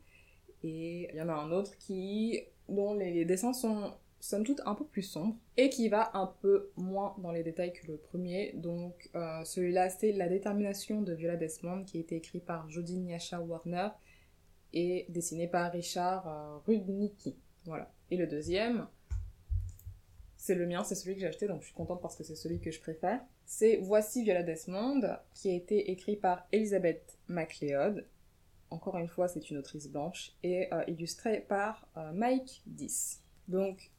Et 0.63 1.09
il 1.13 1.17
y 1.17 1.21
en 1.21 1.29
a 1.29 1.33
un 1.33 1.51
autre 1.51 1.77
qui 1.77 2.41
dont 2.67 2.95
les 2.95 3.25
dessins 3.25 3.53
sont 3.53 3.93
somme 4.23 4.45
toute 4.45 4.61
un 4.65 4.73
peu 4.73 4.85
plus 4.85 5.01
sombres 5.01 5.35
et 5.57 5.69
qui 5.69 5.89
va 5.89 6.11
un 6.13 6.27
peu 6.27 6.71
moins 6.77 7.13
dans 7.17 7.33
les 7.33 7.43
détails 7.43 7.73
que 7.73 7.85
le 7.87 7.97
premier. 7.97 8.53
Donc 8.53 9.09
euh, 9.15 9.43
celui-là 9.43 9.89
c'est 9.89 10.13
La 10.13 10.29
détermination 10.29 11.01
de 11.01 11.13
Viola 11.13 11.35
Desmond 11.35 11.83
qui 11.83 11.97
a 11.97 11.99
été 11.99 12.15
écrit 12.15 12.39
par 12.39 12.69
Jodie 12.69 12.99
Nyasha 12.99 13.41
Warner 13.41 13.89
et 14.71 15.05
dessiné 15.09 15.49
par 15.49 15.73
Richard 15.73 16.27
euh, 16.29 16.57
Rudnicki. 16.65 17.35
Voilà. 17.65 17.91
Et 18.11 18.15
le 18.15 18.25
deuxième, 18.25 18.87
c'est 20.37 20.55
le 20.55 20.67
mien, 20.67 20.85
c'est 20.85 20.95
celui 20.95 21.15
que 21.15 21.19
j'ai 21.19 21.27
acheté, 21.27 21.47
donc 21.47 21.59
je 21.59 21.67
suis 21.67 21.75
contente 21.75 22.01
parce 22.01 22.15
que 22.15 22.23
c'est 22.23 22.35
celui 22.35 22.61
que 22.61 22.71
je 22.71 22.79
préfère. 22.79 23.19
C'est 23.45 23.75
Voici 23.75 24.23
Viola 24.23 24.43
Desmond, 24.43 25.01
qui 25.33 25.49
a 25.49 25.53
été 25.53 25.91
écrit 25.91 26.15
par 26.15 26.47
Elizabeth 26.53 27.17
MacLeod. 27.27 28.07
Encore 28.69 28.97
une 28.97 29.09
fois, 29.09 29.27
c'est 29.27 29.49
une 29.49 29.57
autrice 29.57 29.89
blanche, 29.89 30.31
et 30.43 30.73
euh, 30.73 30.83
illustré 30.87 31.41
par 31.41 31.87
euh, 31.97 32.13
Mike 32.13 32.61
Dis. 32.65 33.19
Donc 33.49 33.91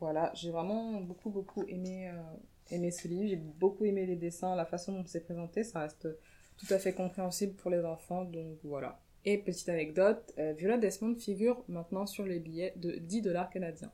voilà, 0.00 0.32
j'ai 0.34 0.50
vraiment 0.50 1.00
beaucoup 1.00 1.30
beaucoup 1.30 1.64
aimé, 1.68 2.08
euh, 2.08 2.74
aimé 2.74 2.90
ce 2.90 3.06
livre, 3.08 3.26
j'ai 3.28 3.36
beaucoup 3.36 3.84
aimé 3.84 4.06
les 4.06 4.16
dessins, 4.16 4.56
la 4.56 4.66
façon 4.66 4.92
dont 4.92 5.04
c'est 5.06 5.20
présenté, 5.20 5.62
ça 5.62 5.80
reste 5.80 6.08
tout 6.56 6.72
à 6.72 6.78
fait 6.78 6.92
compréhensible 6.92 7.54
pour 7.54 7.70
les 7.70 7.84
enfants, 7.84 8.24
donc 8.24 8.58
voilà. 8.64 9.00
Et 9.24 9.38
petite 9.38 9.68
anecdote, 9.68 10.34
Viola 10.56 10.78
Desmond 10.78 11.14
figure 11.14 11.62
maintenant 11.68 12.06
sur 12.06 12.24
les 12.24 12.40
billets 12.40 12.72
de 12.76 12.92
10 12.92 13.22
dollars 13.22 13.50
canadiens. 13.50 13.92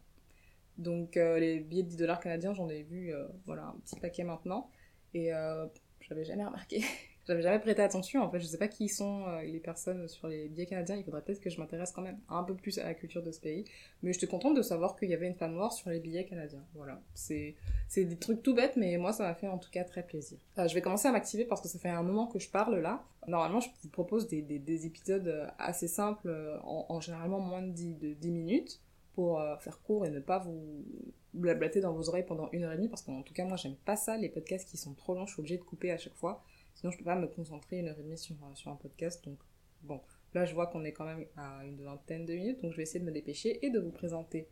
Donc 0.79 1.17
euh, 1.17 1.39
les 1.39 1.61
billets 1.61 1.83
de 1.83 1.89
10 1.89 1.97
dollars 1.97 2.21
canadiens, 2.21 2.55
j'en 2.55 2.69
ai 2.69 2.83
vu 2.83 3.13
euh, 3.13 3.27
voilà, 3.47 3.67
un 3.67 3.79
petit 3.81 3.99
paquet 3.99 4.25
maintenant. 4.25 4.71
Et 5.15 5.33
euh, 5.33 5.67
j'avais 6.01 6.25
jamais 6.25 6.45
remarqué. 6.45 6.85
j'avais 7.27 7.43
jamais 7.43 7.59
prêté 7.59 7.83
attention. 7.83 8.23
En 8.23 8.31
fait, 8.31 8.41
je 8.41 8.47
sais 8.47 8.59
pas 8.59 8.69
qui 8.69 8.89
sont 8.89 9.27
les 9.43 9.61
personnes 9.61 10.09
sur 10.09 10.29
les 10.29 10.49
billets 10.49 10.67
canadiens. 10.67 10.97
Il 10.97 11.05
faudrait 11.05 11.23
peut-être 11.23 11.41
que 11.41 11.51
je 11.51 11.59
m'intéresse 11.59 11.93
quand 11.93 12.03
même 12.03 12.19
un 12.29 12.43
peu 12.43 12.55
plus 12.55 12.79
à 12.79 12.85
la 12.85 12.95
culture 12.95 13.23
de 13.23 13.33
ce 13.33 13.41
pays. 13.41 13.65
Mais 14.03 14.13
j'étais 14.13 14.27
contente 14.27 14.57
de 14.57 14.63
savoir 14.63 14.97
qu'il 14.97 15.11
y 15.11 15.15
avait 15.15 15.27
une 15.27 15.35
femme 15.35 15.55
noire 15.55 15.73
sur 15.73 15.91
les 15.91 16.01
billets 16.01 16.25
canadiens. 16.25 16.65
Voilà. 16.75 17.01
C'est, 17.15 17.57
des 17.97 18.17
trucs 18.17 18.43
tout 18.43 18.55
bêtes, 18.55 18.77
mais 18.77 18.97
moi, 18.97 19.13
ça 19.13 19.25
m'a 19.25 19.35
fait 19.35 19.49
en 19.49 19.59
tout 19.59 19.71
cas 19.71 19.85
très 19.85 20.05
plaisir. 20.05 20.39
je 20.57 20.75
vais 20.75 20.83
commencer 20.83 21.09
à 21.09 21.13
m'activer 21.13 21.45
parce 21.45 21.61
que 21.61 21.69
ça 21.69 21.79
fait 21.79 21.89
un 21.89 22.03
moment 22.03 22.27
que 22.27 22.39
je 22.39 22.51
parle 22.51 22.79
là. 22.79 23.05
Normalement, 23.27 23.61
je 23.61 23.69
vous 23.83 23.89
propose 23.89 24.29
des, 24.29 24.43
des, 24.43 24.59
des 24.59 24.87
épisodes 24.87 25.49
assez 25.59 25.89
simples, 25.89 26.31
en, 26.63 26.87
en, 26.89 27.01
généralement 27.01 27.41
moins 27.41 27.63
de 27.63 27.73
10, 27.73 27.99
de 27.99 28.13
10 28.15 28.31
minutes 28.31 28.81
pour 29.17 29.41
euh, 29.41 29.57
faire 29.57 29.81
court 29.83 30.05
et 30.05 30.11
ne 30.11 30.21
pas 30.21 30.39
vous 30.39 30.85
blablater 31.33 31.81
dans 31.81 31.93
vos 31.93 32.09
oreilles 32.09 32.27
pendant 32.27 32.49
une 32.53 32.65
heure 32.65 32.73
et 32.73 32.77
demie, 32.77 32.89
parce 32.89 33.03
qu'en 33.03 33.23
tout 33.23 33.35
cas, 33.35 33.45
moi, 33.45 33.57
j'aime 33.57 33.75
pas 33.75 33.97
ça, 33.97 34.17
les 34.17 34.29
podcasts 34.29 34.69
qui 34.69 34.77
sont 34.77 34.95
trop 34.95 35.15
longs, 35.15 35.27
je 35.27 35.33
suis 35.33 35.41
obligée 35.41 35.57
de 35.57 35.63
couper 35.63 35.91
à 35.91 35.99
chaque 35.99 36.15
fois, 36.15 36.45
sinon 36.77 36.93
je 36.93 36.99
peux 36.99 37.05
pas 37.05 37.17
me 37.17 37.27
concentrer 37.27 37.79
une 37.79 37.89
heure 37.89 37.99
et 37.99 38.03
demie 38.03 38.19
sur, 38.19 38.37
euh, 38.37 38.55
sur 38.55 38.71
un 38.71 38.77
podcast, 38.77 39.25
donc 39.25 39.39
bon, 39.83 40.01
là, 40.35 40.45
je 40.45 40.55
vois 40.55 40.67
qu'on 40.67 40.85
est 40.85 40.93
quand 40.93 41.05
même 41.05 41.27
à 41.37 41.65
une 41.65 41.83
vingtaine 41.83 42.25
de 42.25 42.35
minutes, 42.35 42.63
donc 42.63 42.73
je 42.73 42.77
vais 42.77 42.85
essayer 42.85 43.01
de 43.01 43.05
me 43.05 43.13
dépêcher 43.13 43.65
et 43.65 43.71
de 43.71 43.81
vous 43.81 43.91
présenter 43.91 44.49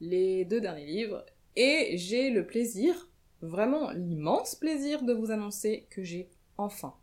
les 0.00 0.44
deux 0.44 0.60
derniers 0.60 0.86
livres, 0.86 1.24
et 1.56 1.96
j'ai 1.96 2.30
le 2.30 2.46
plaisir, 2.46 3.10
vraiment 3.40 3.90
l'immense 3.92 4.54
plaisir 4.54 5.02
de 5.02 5.12
vous 5.12 5.30
annoncer 5.30 5.86
que 5.90 6.02
j'ai 6.02 6.30
enfin, 6.56 6.94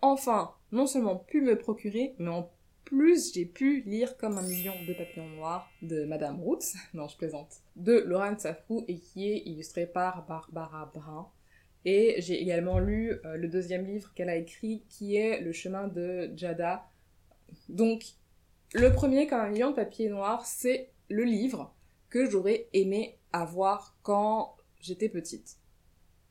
enfin, 0.00 0.54
non 0.70 0.86
seulement 0.86 1.16
pu 1.16 1.40
me 1.40 1.58
procurer, 1.58 2.14
mais 2.18 2.30
en 2.30 2.50
plus 2.84 3.32
j'ai 3.32 3.46
pu 3.46 3.82
lire 3.82 4.16
Comme 4.16 4.38
un 4.38 4.42
million 4.42 4.74
de 4.86 4.92
papillons 4.92 5.28
noirs 5.30 5.70
de 5.80 6.04
Madame 6.04 6.40
Roots, 6.40 6.74
non 6.94 7.08
je 7.08 7.16
plaisante, 7.16 7.62
de 7.76 7.98
Laurent 8.00 8.38
Safou 8.38 8.84
et 8.88 8.98
qui 8.98 9.30
est 9.30 9.42
illustré 9.46 9.86
par 9.86 10.26
Barbara 10.26 10.90
Brun. 10.92 11.30
Et 11.84 12.16
j'ai 12.18 12.40
également 12.40 12.78
lu 12.78 13.12
euh, 13.24 13.36
le 13.36 13.48
deuxième 13.48 13.84
livre 13.86 14.12
qu'elle 14.14 14.28
a 14.28 14.36
écrit 14.36 14.84
qui 14.88 15.16
est 15.16 15.40
Le 15.40 15.52
chemin 15.52 15.88
de 15.88 16.30
Jada. 16.36 16.88
Donc 17.68 18.04
le 18.74 18.92
premier 18.92 19.30
un 19.32 19.48
million 19.48 19.70
de 19.70 19.76
papiers 19.76 20.08
noirs, 20.08 20.46
c'est 20.46 20.90
le 21.08 21.24
livre 21.24 21.74
que 22.08 22.30
j'aurais 22.30 22.68
aimé 22.72 23.18
avoir 23.32 23.96
quand 24.02 24.56
j'étais 24.80 25.08
petite. 25.08 25.56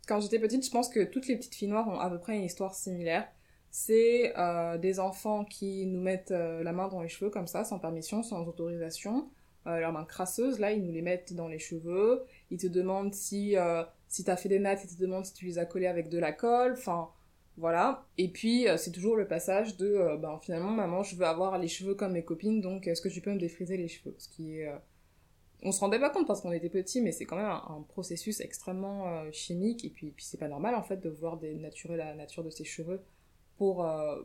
Quand 0.08 0.20
j'étais 0.20 0.40
petite, 0.40 0.66
je 0.66 0.72
pense 0.72 0.90
que 0.90 1.04
toutes 1.04 1.28
les 1.28 1.36
petites 1.36 1.56
filles 1.56 1.68
noires 1.68 1.88
ont 1.88 2.00
à 2.00 2.10
peu 2.10 2.20
près 2.20 2.36
une 2.36 2.44
histoire 2.44 2.74
similaire 2.74 3.28
c'est 3.72 4.38
euh, 4.38 4.78
des 4.78 5.00
enfants 5.00 5.46
qui 5.46 5.86
nous 5.86 6.02
mettent 6.02 6.32
euh, 6.32 6.62
la 6.62 6.74
main 6.74 6.90
dans 6.90 7.02
les 7.02 7.08
cheveux 7.08 7.32
comme 7.32 7.48
ça, 7.48 7.64
sans 7.64 7.80
permission, 7.80 8.22
sans 8.22 8.46
autorisation. 8.46 9.30
Euh, 9.66 9.80
leurs 9.80 9.94
mains 9.94 10.04
crasseuses, 10.04 10.60
là, 10.60 10.74
ils 10.74 10.84
nous 10.84 10.92
les 10.92 11.02
mettent 11.02 11.34
dans 11.34 11.48
les 11.48 11.60
cheveux. 11.60 12.26
Ils 12.52 12.60
te 12.60 12.68
demandent 12.68 13.14
si, 13.14 13.56
si 14.12 14.24
t'as 14.24 14.36
fait 14.36 14.50
des 14.50 14.60
nattes, 14.60 14.84
ils 14.84 14.96
te 14.96 15.02
demandent 15.02 15.26
si 15.26 15.34
tu 15.34 15.46
les 15.46 15.58
as 15.58 15.66
collés 15.66 15.88
avec 15.88 16.10
de 16.10 16.20
la 16.20 16.32
colle. 16.32 16.74
Enfin, 16.74 17.10
voilà. 17.58 18.06
Et 18.18 18.30
puis, 18.30 18.68
c'est 18.78 18.92
toujours 18.92 19.16
le 19.16 19.28
passage 19.28 19.78
de, 19.78 20.18
ben, 20.18 20.40
finalement, 20.42 20.72
maman, 20.72 21.04
je 21.04 21.16
veux 21.16 21.26
avoir 21.26 21.58
les 21.58 21.68
cheveux 21.68 21.96
comme 21.96 22.14
mes 22.14 22.24
copines, 22.24 22.62
donc 22.62 22.88
est-ce 22.88 23.02
que 23.02 23.10
tu 23.10 23.22
peux 23.22 23.32
me 23.32 23.40
défriser 23.40 23.78
les 23.78 23.88
cheveux? 23.88 24.16
Ce 24.18 24.30
qui 24.30 24.60
est... 24.60 24.72
on 25.64 25.72
se 25.72 25.80
rendait 25.80 26.00
pas 26.00 26.10
compte 26.10 26.28
parce 26.28 26.42
qu'on 26.42 26.52
était 26.52 26.70
petits, 26.70 27.02
mais 27.02 27.12
c'est 27.12 27.26
quand 27.26 27.38
même 27.38 27.46
un, 27.46 27.86
processus 27.90 28.42
extrêmement 28.42 29.32
chimique. 29.32 29.86
Et 29.86 29.90
puis, 29.90 30.12
puis 30.12 30.26
c'est 30.26 30.40
pas 30.40 30.48
normal, 30.48 30.76
en 30.76 30.84
fait, 30.84 30.98
de 30.98 31.10
voir 31.10 31.38
dénaturer 31.38 31.98
la 31.98 32.14
nature 32.16 32.44
de 32.44 32.50
ses 32.50 32.64
cheveux 32.64 33.02
pour, 33.62 33.86
euh, 33.86 34.20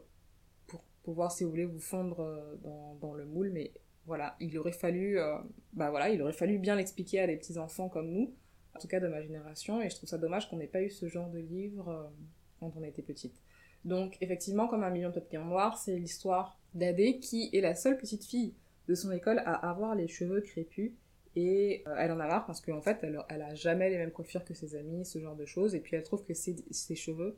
pour 0.66 0.82
pouvoir, 1.02 1.30
si 1.30 1.44
vous 1.44 1.50
voulez, 1.50 1.66
vous 1.66 1.78
fondre 1.78 2.20
euh, 2.20 2.56
dans, 3.02 3.12
le 3.12 3.26
moule. 3.26 3.50
Mais 3.50 3.74
voilà, 4.06 4.34
il 4.40 4.56
aurait 4.56 4.72
fallu, 4.72 5.18
euh, 5.18 5.36
bah 5.74 5.90
voilà, 5.90 6.08
il 6.08 6.22
aurait 6.22 6.32
fallu 6.32 6.58
bien 6.58 6.74
l'expliquer 6.74 7.20
à 7.20 7.26
des 7.26 7.36
petits 7.36 7.58
enfants 7.58 7.90
comme 7.90 8.08
nous, 8.08 8.34
en 8.76 8.78
tout 8.78 8.88
cas 8.88 9.00
de 9.00 9.08
ma 9.08 9.22
génération. 9.22 9.80
Et 9.80 9.90
je 9.90 9.96
trouve 9.96 10.08
ça 10.08 10.18
dommage 10.18 10.48
qu'on 10.48 10.56
n'ait 10.56 10.66
pas 10.66 10.82
eu 10.82 10.90
ce 10.90 11.08
genre 11.08 11.28
de 11.30 11.38
livre 11.38 12.12
quand 12.60 12.72
on 12.76 12.82
était 12.82 13.02
petite. 13.02 13.40
Donc 13.84 14.16
effectivement, 14.20 14.66
comme 14.66 14.82
un 14.82 14.90
million 14.90 15.10
de 15.10 15.14
papillons 15.14 15.44
noirs, 15.44 15.78
c'est 15.78 15.96
l'histoire 15.96 16.58
d'Adé 16.74 17.18
qui 17.18 17.50
est 17.52 17.60
la 17.60 17.74
seule 17.74 17.96
petite 17.96 18.24
fille 18.24 18.54
de 18.88 18.94
son 18.94 19.12
école 19.12 19.38
à 19.38 19.70
avoir 19.70 19.94
les 19.94 20.08
cheveux 20.08 20.40
crépus 20.40 20.92
et 21.36 21.84
elle 21.98 22.12
en 22.12 22.20
a 22.20 22.26
marre 22.26 22.46
parce 22.46 22.60
qu'en 22.60 22.80
fait 22.80 22.98
elle, 23.02 23.42
a 23.42 23.54
jamais 23.54 23.90
les 23.90 23.98
mêmes 23.98 24.10
coiffures 24.10 24.44
que 24.44 24.54
ses 24.54 24.74
amis, 24.74 25.04
ce 25.04 25.18
genre 25.20 25.36
de 25.36 25.44
choses 25.44 25.74
et 25.74 25.80
puis 25.80 25.96
elle 25.96 26.02
trouve 26.02 26.24
que 26.24 26.34
ses, 26.34 26.56
cheveux 26.94 27.36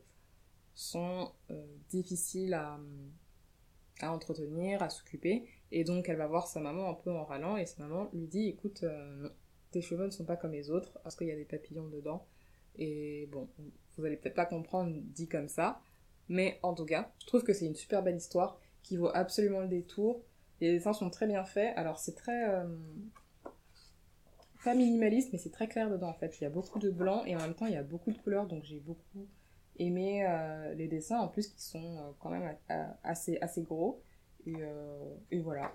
sont 0.74 1.32
euh, 1.50 1.66
difficiles 1.90 2.54
à, 2.54 2.78
entretenir, 4.02 4.82
à 4.82 4.88
s'occuper. 4.88 5.44
Et 5.72 5.84
donc 5.84 6.08
elle 6.08 6.16
va 6.16 6.28
voir 6.28 6.46
sa 6.46 6.60
maman 6.60 6.88
un 6.88 6.94
peu 6.94 7.10
en 7.10 7.24
râlant 7.24 7.56
et 7.56 7.66
sa 7.66 7.82
maman 7.82 8.08
lui 8.14 8.26
dit 8.26 8.48
écoute, 8.48 8.84
euh, 8.84 9.28
tes 9.70 9.80
cheveux 9.80 10.06
ne 10.06 10.10
sont 10.10 10.24
pas 10.24 10.36
comme 10.36 10.52
les 10.52 10.70
autres 10.70 10.98
parce 11.02 11.16
qu'il 11.16 11.26
y 11.26 11.32
a 11.32 11.36
des 11.36 11.44
papillons 11.44 11.88
dedans. 11.88 12.26
Et 12.76 13.28
bon, 13.32 13.48
vous 13.96 14.04
allez 14.04 14.16
peut-être 14.16 14.34
pas 14.34 14.46
comprendre 14.46 14.94
dit 14.94 15.28
comme 15.28 15.48
ça, 15.48 15.80
mais 16.28 16.58
en 16.62 16.74
tout 16.74 16.84
cas, 16.84 17.12
je 17.20 17.26
trouve 17.26 17.42
que 17.42 17.52
c'est 17.52 17.66
une 17.66 17.74
super 17.74 18.02
belle 18.02 18.16
histoire 18.16 18.60
qui 18.82 18.96
vaut 18.96 19.10
absolument 19.12 19.60
le 19.60 19.68
détour. 19.68 20.22
Les 20.60 20.72
dessins 20.72 20.92
sont 20.92 21.10
très 21.10 21.26
bien 21.26 21.44
faits. 21.44 21.76
Alors 21.76 21.98
c'est 21.98 22.14
très 22.14 22.48
euh, 22.48 22.66
pas 24.64 24.74
minimaliste, 24.74 25.32
mais 25.32 25.38
c'est 25.38 25.50
très 25.50 25.68
clair 25.68 25.90
dedans 25.90 26.08
en 26.08 26.14
fait. 26.14 26.38
Il 26.40 26.44
y 26.44 26.46
a 26.46 26.50
beaucoup 26.50 26.78
de 26.78 26.90
blanc 26.90 27.24
et 27.24 27.34
en 27.34 27.40
même 27.40 27.54
temps 27.54 27.66
il 27.66 27.74
y 27.74 27.76
a 27.76 27.82
beaucoup 27.82 28.12
de 28.12 28.18
couleurs, 28.18 28.46
donc 28.46 28.64
j'ai 28.64 28.80
beaucoup 28.80 29.26
aimer 29.78 30.26
euh, 30.26 30.74
les 30.74 30.88
dessins, 30.88 31.18
en 31.18 31.28
plus 31.28 31.48
qui 31.48 31.62
sont 31.62 31.96
euh, 31.98 32.10
quand 32.18 32.30
même 32.30 32.56
assez, 33.02 33.38
assez 33.40 33.62
gros. 33.62 34.02
Et, 34.46 34.56
et 35.30 35.40
voilà. 35.40 35.72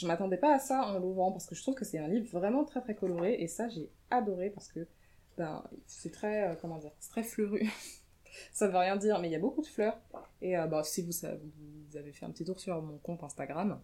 Je 0.00 0.06
m'attendais 0.06 0.38
pas 0.38 0.54
à 0.54 0.58
ça 0.58 0.86
en 0.86 0.98
l'ouvrant 0.98 1.30
parce 1.30 1.46
que 1.46 1.54
je 1.54 1.62
trouve 1.62 1.74
que 1.74 1.84
c'est 1.84 1.98
un 1.98 2.08
livre 2.08 2.26
vraiment 2.30 2.64
très 2.64 2.80
très 2.80 2.94
coloré 2.94 3.34
et 3.34 3.48
ça 3.48 3.68
j'ai 3.68 3.90
adoré 4.10 4.50
parce 4.50 4.68
que 4.68 4.86
ben, 5.36 5.62
c'est 5.86 6.10
très, 6.10 6.56
comment 6.60 6.78
dire, 6.78 6.92
très 7.10 7.22
fleuru. 7.22 7.70
ça 8.52 8.66
ne 8.66 8.72
veut 8.72 8.78
rien 8.78 8.96
dire, 8.96 9.18
mais 9.20 9.28
il 9.28 9.32
y 9.32 9.36
a 9.36 9.40
beaucoup 9.40 9.62
de 9.62 9.66
fleurs. 9.66 9.98
Et 10.42 10.54
bah, 10.56 10.82
si 10.84 11.02
vous, 11.02 11.12
vous, 11.12 11.96
avez 11.96 12.12
fait 12.12 12.26
un 12.26 12.30
petit 12.30 12.44
tour 12.44 12.58
sur 12.60 12.82
mon 12.82 12.98
compte 12.98 13.22
Instagram, 13.22 13.80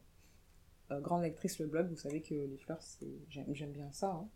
Grande 0.90 1.22
Lectrice 1.22 1.59
le 1.59 1.66
blog, 1.66 1.88
vous 1.88 1.96
savez 1.96 2.20
que 2.20 2.35
les 2.35 2.59
fleurs, 2.59 2.81
j'aime 3.29 3.72
bien 3.72 3.90
ça. 3.92 4.09
Hein. 4.09 4.29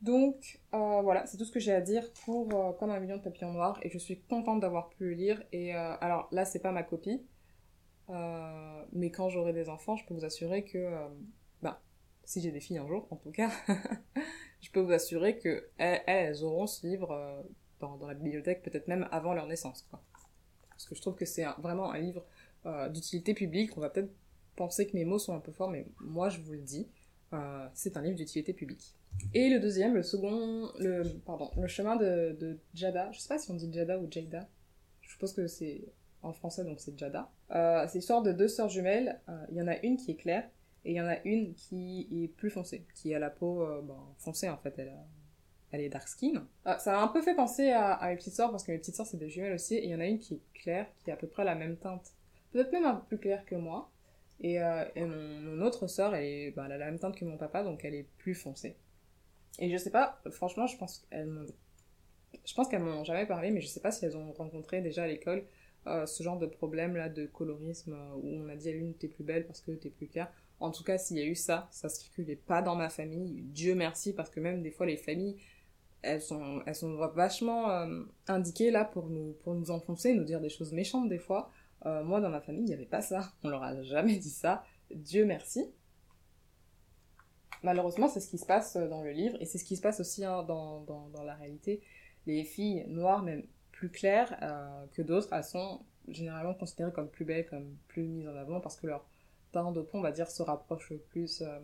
Donc 0.00 0.60
euh, 0.74 1.00
voilà, 1.02 1.26
c'est 1.26 1.36
tout 1.36 1.44
ce 1.44 1.50
que 1.50 1.58
j'ai 1.58 1.72
à 1.72 1.80
dire 1.80 2.04
pour 2.24 2.48
euh, 2.54 2.72
Comme 2.72 2.90
un 2.90 3.00
million 3.00 3.16
de 3.16 3.22
papillons 3.22 3.52
noirs 3.52 3.80
et 3.82 3.90
je 3.90 3.98
suis 3.98 4.20
contente 4.20 4.60
d'avoir 4.60 4.90
pu 4.90 5.04
le 5.04 5.14
lire. 5.14 5.42
Et 5.52 5.74
euh, 5.74 5.96
alors 6.00 6.28
là, 6.30 6.44
c'est 6.44 6.60
pas 6.60 6.72
ma 6.72 6.82
copie, 6.82 7.22
mais 8.92 9.10
quand 9.10 9.28
j'aurai 9.28 9.52
des 9.52 9.68
enfants, 9.68 9.96
je 9.96 10.06
peux 10.06 10.14
vous 10.14 10.24
assurer 10.24 10.64
que, 10.64 10.90
ben, 11.62 11.76
si 12.24 12.40
j'ai 12.40 12.50
des 12.50 12.60
filles 12.60 12.78
un 12.78 12.86
jour, 12.86 13.06
en 13.10 13.16
tout 13.16 13.30
cas, 13.30 13.50
je 14.60 14.70
peux 14.70 14.80
vous 14.80 14.92
assurer 14.92 15.38
que 15.38 15.68
elles, 15.78 16.42
auront 16.42 16.66
ce 16.66 16.86
livre 16.86 17.44
dans, 17.80 17.98
la 18.06 18.14
bibliothèque, 18.14 18.62
peut-être 18.62 18.88
même 18.88 19.08
avant 19.10 19.34
leur 19.34 19.46
naissance, 19.46 19.86
quoi. 19.90 20.02
Parce 20.70 20.86
que 20.86 20.94
je 20.94 21.00
trouve 21.00 21.16
que 21.16 21.24
c'est 21.24 21.44
vraiment 21.58 21.90
un 21.90 21.98
livre 21.98 22.24
d'utilité 22.90 23.34
publique. 23.34 23.76
On 23.76 23.80
va 23.80 23.90
peut-être 23.90 24.12
penser 24.56 24.86
que 24.86 24.96
mes 24.96 25.04
mots 25.04 25.18
sont 25.18 25.34
un 25.34 25.40
peu 25.40 25.52
forts, 25.52 25.70
mais 25.70 25.86
moi 26.00 26.28
je 26.28 26.40
vous 26.40 26.52
le 26.52 26.62
dis, 26.62 26.88
c'est 27.74 27.96
un 27.96 28.02
livre 28.02 28.16
d'utilité 28.16 28.52
publique. 28.52 28.94
Et 29.34 29.48
le 29.48 29.60
deuxième, 29.60 29.94
le 29.94 30.02
second, 30.02 30.70
le, 30.78 31.02
pardon, 31.24 31.50
le 31.56 31.66
chemin 31.66 31.96
de, 31.96 32.36
de 32.38 32.58
Jada. 32.74 33.10
Je 33.12 33.20
sais 33.20 33.28
pas 33.28 33.38
si 33.38 33.50
on 33.50 33.54
dit 33.54 33.72
Jada 33.72 33.98
ou 33.98 34.10
Jada. 34.10 34.48
Je 35.02 35.10
suppose 35.10 35.32
que 35.32 35.46
c'est 35.46 35.84
en 36.22 36.32
français, 36.32 36.64
donc 36.64 36.80
c'est 36.80 36.98
Jada. 36.98 37.30
Euh, 37.54 37.86
c'est 37.88 37.98
l'histoire 37.98 38.22
de 38.22 38.32
deux 38.32 38.48
sœurs 38.48 38.68
jumelles. 38.68 39.20
Euh, 39.28 39.46
il 39.50 39.56
y 39.56 39.62
en 39.62 39.68
a 39.68 39.76
une 39.78 39.96
qui 39.96 40.12
est 40.12 40.16
claire 40.16 40.48
et 40.84 40.92
il 40.92 40.96
y 40.96 41.00
en 41.00 41.06
a 41.06 41.18
une 41.24 41.54
qui 41.54 42.08
est 42.10 42.28
plus 42.28 42.50
foncée, 42.50 42.84
qui 42.94 43.14
a 43.14 43.18
la 43.18 43.30
peau 43.30 43.62
euh, 43.62 43.82
ben, 43.82 43.98
foncée 44.18 44.48
en 44.48 44.56
fait. 44.56 44.74
Elle, 44.78 44.92
elle 45.70 45.80
est 45.82 45.88
dark 45.88 46.08
skin. 46.08 46.46
ça 46.64 46.92
m'a 46.92 47.02
un 47.02 47.08
peu 47.08 47.20
fait 47.22 47.34
penser 47.34 47.70
à, 47.70 47.92
à 47.92 48.08
mes 48.08 48.16
petites 48.16 48.34
sœurs 48.34 48.50
parce 48.50 48.64
que 48.64 48.72
mes 48.72 48.78
petites 48.78 48.96
sœurs 48.96 49.06
c'est 49.06 49.18
des 49.18 49.28
jumelles 49.28 49.54
aussi. 49.54 49.74
Et 49.74 49.84
il 49.84 49.90
y 49.90 49.94
en 49.94 50.00
a 50.00 50.06
une 50.06 50.18
qui 50.18 50.34
est 50.34 50.42
claire, 50.54 50.86
qui 50.98 51.10
a 51.10 51.14
à 51.14 51.16
peu 51.16 51.26
près 51.26 51.44
la 51.44 51.54
même 51.54 51.76
teinte. 51.76 52.12
Peut-être 52.52 52.72
même 52.72 52.86
un 52.86 52.94
peu 52.94 53.04
plus 53.06 53.18
claire 53.18 53.44
que 53.44 53.54
moi. 53.54 53.90
Et, 54.40 54.60
euh, 54.62 54.84
mon, 54.96 55.60
autre 55.62 55.86
sœur, 55.88 56.12
bah, 56.12 56.20
elle 56.20 56.56
a 56.56 56.78
la 56.78 56.86
même 56.86 56.98
teinte 56.98 57.16
que 57.16 57.24
mon 57.24 57.36
papa, 57.36 57.64
donc 57.64 57.84
elle 57.84 57.94
est 57.94 58.06
plus 58.18 58.34
foncée. 58.34 58.76
Et 59.58 59.70
je 59.70 59.76
sais 59.76 59.90
pas, 59.90 60.20
franchement, 60.30 60.66
je 60.66 60.76
pense 60.76 60.98
qu'elles 61.10 61.26
m'ont... 61.26 61.46
Je 62.44 62.54
pense 62.54 62.68
qu'elles 62.68 62.82
m'en 62.82 63.00
ont 63.00 63.04
jamais 63.04 63.26
parlé, 63.26 63.50
mais 63.50 63.60
je 63.60 63.66
sais 63.66 63.80
pas 63.80 63.90
si 63.90 64.04
elles 64.04 64.16
ont 64.16 64.32
rencontré 64.32 64.80
déjà 64.80 65.04
à 65.04 65.06
l'école 65.06 65.44
euh, 65.88 66.06
ce 66.06 66.22
genre 66.22 66.38
de 66.38 66.46
problème 66.46 66.96
là 66.96 67.08
de 67.08 67.26
colorisme 67.26 67.94
euh, 67.94 68.14
où 68.16 68.28
on 68.28 68.48
a 68.48 68.56
dit 68.56 68.68
à 68.68 68.72
l'une 68.72 68.94
t'es 68.94 69.08
plus 69.08 69.24
belle 69.24 69.46
parce 69.46 69.60
que 69.60 69.72
t'es 69.72 69.90
plus 69.90 70.06
claire. 70.06 70.32
En 70.60 70.70
tout 70.70 70.82
cas, 70.82 70.98
s'il 70.98 71.18
y 71.18 71.20
a 71.20 71.24
eu 71.24 71.34
ça, 71.34 71.68
ça 71.70 71.88
circulait 71.88 72.36
pas 72.36 72.62
dans 72.62 72.74
ma 72.74 72.88
famille. 72.88 73.42
Dieu 73.42 73.74
merci, 73.74 74.12
parce 74.12 74.30
que 74.30 74.40
même 74.40 74.62
des 74.62 74.70
fois 74.70 74.86
les 74.86 74.96
familles, 74.96 75.36
elles 76.02 76.20
sont, 76.20 76.62
elles 76.66 76.74
sont 76.74 76.94
vachement 77.14 77.70
euh, 77.70 78.02
indiquées 78.26 78.70
là 78.70 78.84
pour 78.84 79.08
nous, 79.08 79.34
pour 79.44 79.54
nous 79.54 79.70
enfoncer, 79.70 80.14
nous 80.14 80.24
dire 80.24 80.40
des 80.40 80.48
choses 80.48 80.72
méchantes 80.72 81.08
des 81.08 81.18
fois. 81.18 81.50
Moi, 81.84 82.20
dans 82.20 82.28
ma 82.28 82.40
famille, 82.40 82.64
il 82.64 82.66
n'y 82.66 82.74
avait 82.74 82.84
pas 82.84 83.00
ça. 83.00 83.32
On 83.44 83.48
leur 83.48 83.62
a 83.62 83.80
jamais 83.84 84.16
dit 84.16 84.30
ça. 84.30 84.64
Dieu 84.90 85.24
merci. 85.24 85.70
Malheureusement, 87.62 88.08
c'est 88.08 88.20
ce 88.20 88.28
qui 88.28 88.36
se 88.36 88.46
passe 88.46 88.76
dans 88.76 89.02
le 89.02 89.12
livre 89.12 89.36
et 89.40 89.44
c'est 89.44 89.58
ce 89.58 89.64
qui 89.64 89.76
se 89.76 89.80
passe 89.80 90.00
aussi 90.00 90.24
hein, 90.24 90.42
dans, 90.42 90.80
dans, 90.82 91.08
dans, 91.08 91.22
la 91.22 91.34
réalité. 91.34 91.80
Les 92.26 92.44
filles 92.44 92.84
noires, 92.88 93.22
même 93.22 93.44
plus 93.78 93.90
claires 93.90 94.36
euh, 94.42 94.86
que 94.92 95.02
d'autres, 95.02 95.32
elles 95.32 95.44
sont 95.44 95.80
généralement 96.08 96.52
considérées 96.52 96.90
comme 96.90 97.08
plus 97.08 97.24
belles, 97.24 97.46
comme 97.46 97.76
plus 97.86 98.02
mises 98.02 98.26
en 98.26 98.34
avant 98.34 98.60
parce 98.60 98.76
que 98.76 98.88
leur 98.88 99.06
teint 99.52 99.70
de 99.70 99.80
peau, 99.80 99.98
on 99.98 100.00
va 100.00 100.10
dire, 100.10 100.28
se 100.28 100.42
rapproche 100.42 100.92
plus 101.10 101.42
euh, 101.42 101.60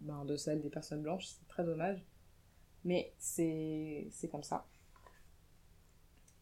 ben, 0.00 0.26
de 0.26 0.36
celle 0.36 0.60
des 0.60 0.68
personnes 0.68 1.00
blanches. 1.00 1.28
C'est 1.28 1.48
très 1.48 1.64
dommage. 1.64 2.04
Mais 2.84 3.14
c'est 3.18 4.10
comme 4.30 4.42
ça. 4.42 4.66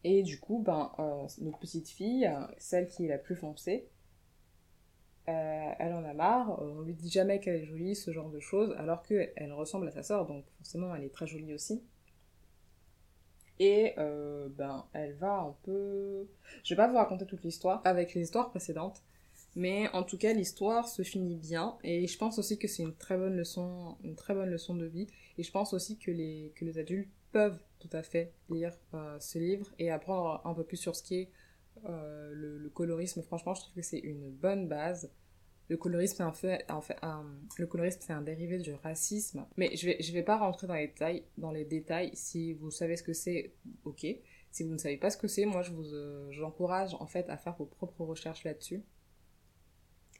Et 0.03 0.21
du 0.21 0.37
coup, 0.37 0.59
ben, 0.59 0.91
euh, 0.99 1.25
notre 1.39 1.59
petite 1.59 1.87
fille, 1.87 2.29
celle 2.57 2.89
qui 2.89 3.05
est 3.05 3.09
la 3.09 3.17
plus 3.17 3.37
foncée, 3.37 3.87
elle 5.25 5.93
en 5.93 6.03
a 6.03 6.13
marre, 6.13 6.61
on 6.61 6.81
lui 6.81 6.93
dit 6.93 7.09
jamais 7.09 7.39
qu'elle 7.39 7.55
est 7.55 7.65
jolie, 7.65 7.95
ce 7.95 8.11
genre 8.11 8.29
de 8.29 8.41
choses, 8.41 8.75
alors 8.77 9.01
qu'elle 9.03 9.53
ressemble 9.53 9.87
à 9.87 9.91
sa 9.91 10.03
sœur, 10.03 10.25
donc 10.25 10.43
forcément 10.57 10.93
elle 10.93 11.05
est 11.05 11.13
très 11.13 11.25
jolie 11.25 11.53
aussi. 11.53 11.81
Et 13.59 13.93
euh, 13.97 14.47
ben, 14.49 14.85
elle 14.93 15.13
va 15.13 15.41
un 15.41 15.55
peu... 15.63 16.27
Je 16.63 16.73
vais 16.73 16.77
pas 16.77 16.87
vous 16.87 16.97
raconter 16.97 17.25
toute 17.25 17.43
l'histoire 17.43 17.81
avec 17.85 18.13
les 18.13 18.21
histoires 18.21 18.49
précédentes, 18.49 19.01
mais 19.55 19.87
en 19.89 20.03
tout 20.03 20.17
cas 20.17 20.33
l'histoire 20.33 20.87
se 20.87 21.03
finit 21.03 21.35
bien, 21.35 21.77
et 21.83 22.07
je 22.07 22.17
pense 22.17 22.39
aussi 22.39 22.57
que 22.57 22.67
c'est 22.67 22.83
une 22.83 22.95
très 22.95 23.17
bonne 23.17 23.35
leçon, 23.35 23.97
une 24.03 24.15
très 24.15 24.33
bonne 24.33 24.49
leçon 24.49 24.75
de 24.75 24.85
vie, 24.85 25.07
et 25.37 25.43
je 25.43 25.51
pense 25.51 25.73
aussi 25.73 25.97
que 25.97 26.11
les, 26.11 26.51
que 26.55 26.65
les 26.65 26.79
adultes 26.79 27.09
peuvent 27.31 27.59
tout 27.79 27.89
à 27.91 28.01
fait 28.01 28.31
lire 28.49 28.73
euh, 28.93 29.19
ce 29.19 29.37
livre 29.37 29.67
et 29.77 29.91
apprendre 29.91 30.41
un 30.45 30.53
peu 30.53 30.63
plus 30.63 30.77
sur 30.77 30.95
ce 30.95 31.03
qui 31.03 31.15
est 31.15 31.29
euh, 31.85 32.31
le, 32.33 32.57
le, 32.57 32.69
colorisme, 32.69 33.21
franchement, 33.23 33.53
je 33.53 33.61
trouve 33.61 33.75
que 33.75 33.81
c'est 33.81 33.99
une 33.99 34.29
bonne 34.29 34.67
base. 34.67 35.11
Le 35.69 35.77
colorisme, 35.77 36.31
c'est 36.33 36.65
un, 37.01 37.25
le 37.57 37.67
colorisme, 37.67 37.99
c'est 38.01 38.13
un 38.13 38.21
dérivé 38.21 38.57
du 38.57 38.73
racisme. 38.73 39.45
Mais 39.57 39.75
je 39.75 39.87
vais, 39.87 39.97
je 40.01 40.11
vais 40.11 40.23
pas 40.23 40.37
rentrer 40.37 40.67
dans 40.67 40.73
les 40.75 40.87
détails, 40.87 41.23
dans 41.37 41.51
les 41.51 41.65
détails. 41.65 42.11
Si 42.13 42.53
vous 42.53 42.69
savez 42.69 42.97
ce 42.97 43.03
que 43.03 43.13
c'est, 43.13 43.53
ok. 43.85 44.05
Si 44.51 44.63
vous 44.63 44.73
ne 44.73 44.77
savez 44.77 44.97
pas 44.97 45.09
ce 45.09 45.17
que 45.17 45.27
c'est, 45.27 45.45
moi, 45.45 45.61
je 45.61 45.71
vous, 45.71 45.93
euh, 45.93 46.27
j'encourage 46.31 46.93
en 46.95 47.07
fait 47.07 47.29
à 47.29 47.37
faire 47.37 47.55
vos 47.55 47.65
propres 47.65 48.03
recherches 48.03 48.43
là-dessus. 48.43 48.83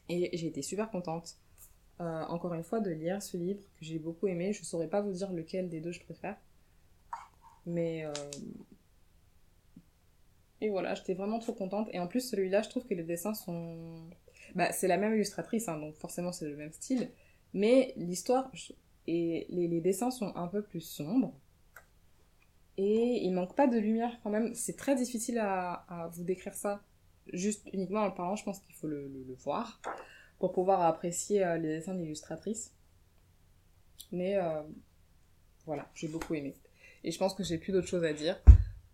Et 0.09 0.35
j'ai 0.35 0.47
été 0.47 0.61
super 0.61 0.89
contente, 0.89 1.37
euh, 2.01 2.23
encore 2.23 2.53
une 2.53 2.63
fois, 2.63 2.79
de 2.79 2.89
lire 2.89 3.21
ce 3.21 3.37
livre 3.37 3.61
que 3.61 3.85
j'ai 3.85 3.99
beaucoup 3.99 4.27
aimé. 4.27 4.53
Je 4.53 4.63
saurais 4.63 4.89
pas 4.89 5.01
vous 5.01 5.11
dire 5.11 5.31
lequel 5.31 5.69
des 5.69 5.81
deux 5.81 5.91
je 5.91 6.03
préfère. 6.03 6.37
Mais 7.65 8.05
euh, 8.05 8.13
et 10.63 10.69
voilà, 10.69 10.95
j'étais 10.95 11.13
vraiment 11.13 11.39
trop 11.39 11.53
contente. 11.53 11.89
Et 11.91 11.99
en 11.99 12.07
plus, 12.07 12.21
celui-là, 12.21 12.61
je 12.61 12.69
trouve 12.69 12.85
que 12.85 12.93
les 12.93 13.03
dessins 13.03 13.33
sont. 13.33 14.09
Bah, 14.55 14.71
c'est 14.71 14.87
la 14.87 14.97
même 14.97 15.13
illustratrice, 15.15 15.67
hein, 15.67 15.79
donc 15.79 15.95
forcément, 15.95 16.31
c'est 16.31 16.47
le 16.47 16.55
même 16.55 16.71
style. 16.71 17.09
Mais 17.53 17.93
l'histoire 17.97 18.51
et 19.07 19.45
les, 19.49 19.81
dessins 19.81 20.11
sont 20.11 20.35
un 20.35 20.47
peu 20.47 20.61
plus 20.61 20.81
sombres. 20.81 21.33
Et 22.77 23.23
il 23.23 23.31
manque 23.33 23.55
pas 23.55 23.67
de 23.67 23.77
lumière 23.77 24.19
quand 24.23 24.29
même. 24.29 24.53
C'est 24.55 24.75
très 24.75 24.95
difficile 24.95 25.37
à, 25.39 26.09
vous 26.13 26.23
décrire 26.23 26.53
ça. 26.53 26.81
Juste 27.31 27.67
uniquement 27.71 28.01
en 28.01 28.07
le 28.07 28.13
parlant, 28.13 28.35
je 28.35 28.43
pense 28.43 28.59
qu'il 28.59 28.75
faut 28.75 28.87
le, 28.87 29.09
voir 29.43 29.79
pour 30.39 30.51
pouvoir 30.51 30.81
apprécier 30.81 31.43
euh, 31.43 31.57
les 31.57 31.77
dessins 31.77 31.93
d'illustratrice. 31.93 32.73
Mais 34.11 34.35
euh, 34.35 34.61
voilà, 35.65 35.89
j'ai 35.93 36.07
beaucoup 36.07 36.33
aimé. 36.33 36.55
Et 37.03 37.11
je 37.11 37.19
pense 37.19 37.33
que 37.33 37.43
j'ai 37.43 37.57
plus 37.57 37.71
d'autres 37.71 37.87
choses 37.87 38.03
à 38.03 38.13
dire. 38.13 38.41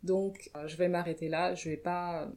Donc, 0.04 0.52
euh, 0.56 0.68
je 0.68 0.78
vais 0.78 0.90
m'arrêter 0.90 1.30
là. 1.30 1.56
Je 1.56 1.70
vais 1.70 1.78
pas 1.78 2.30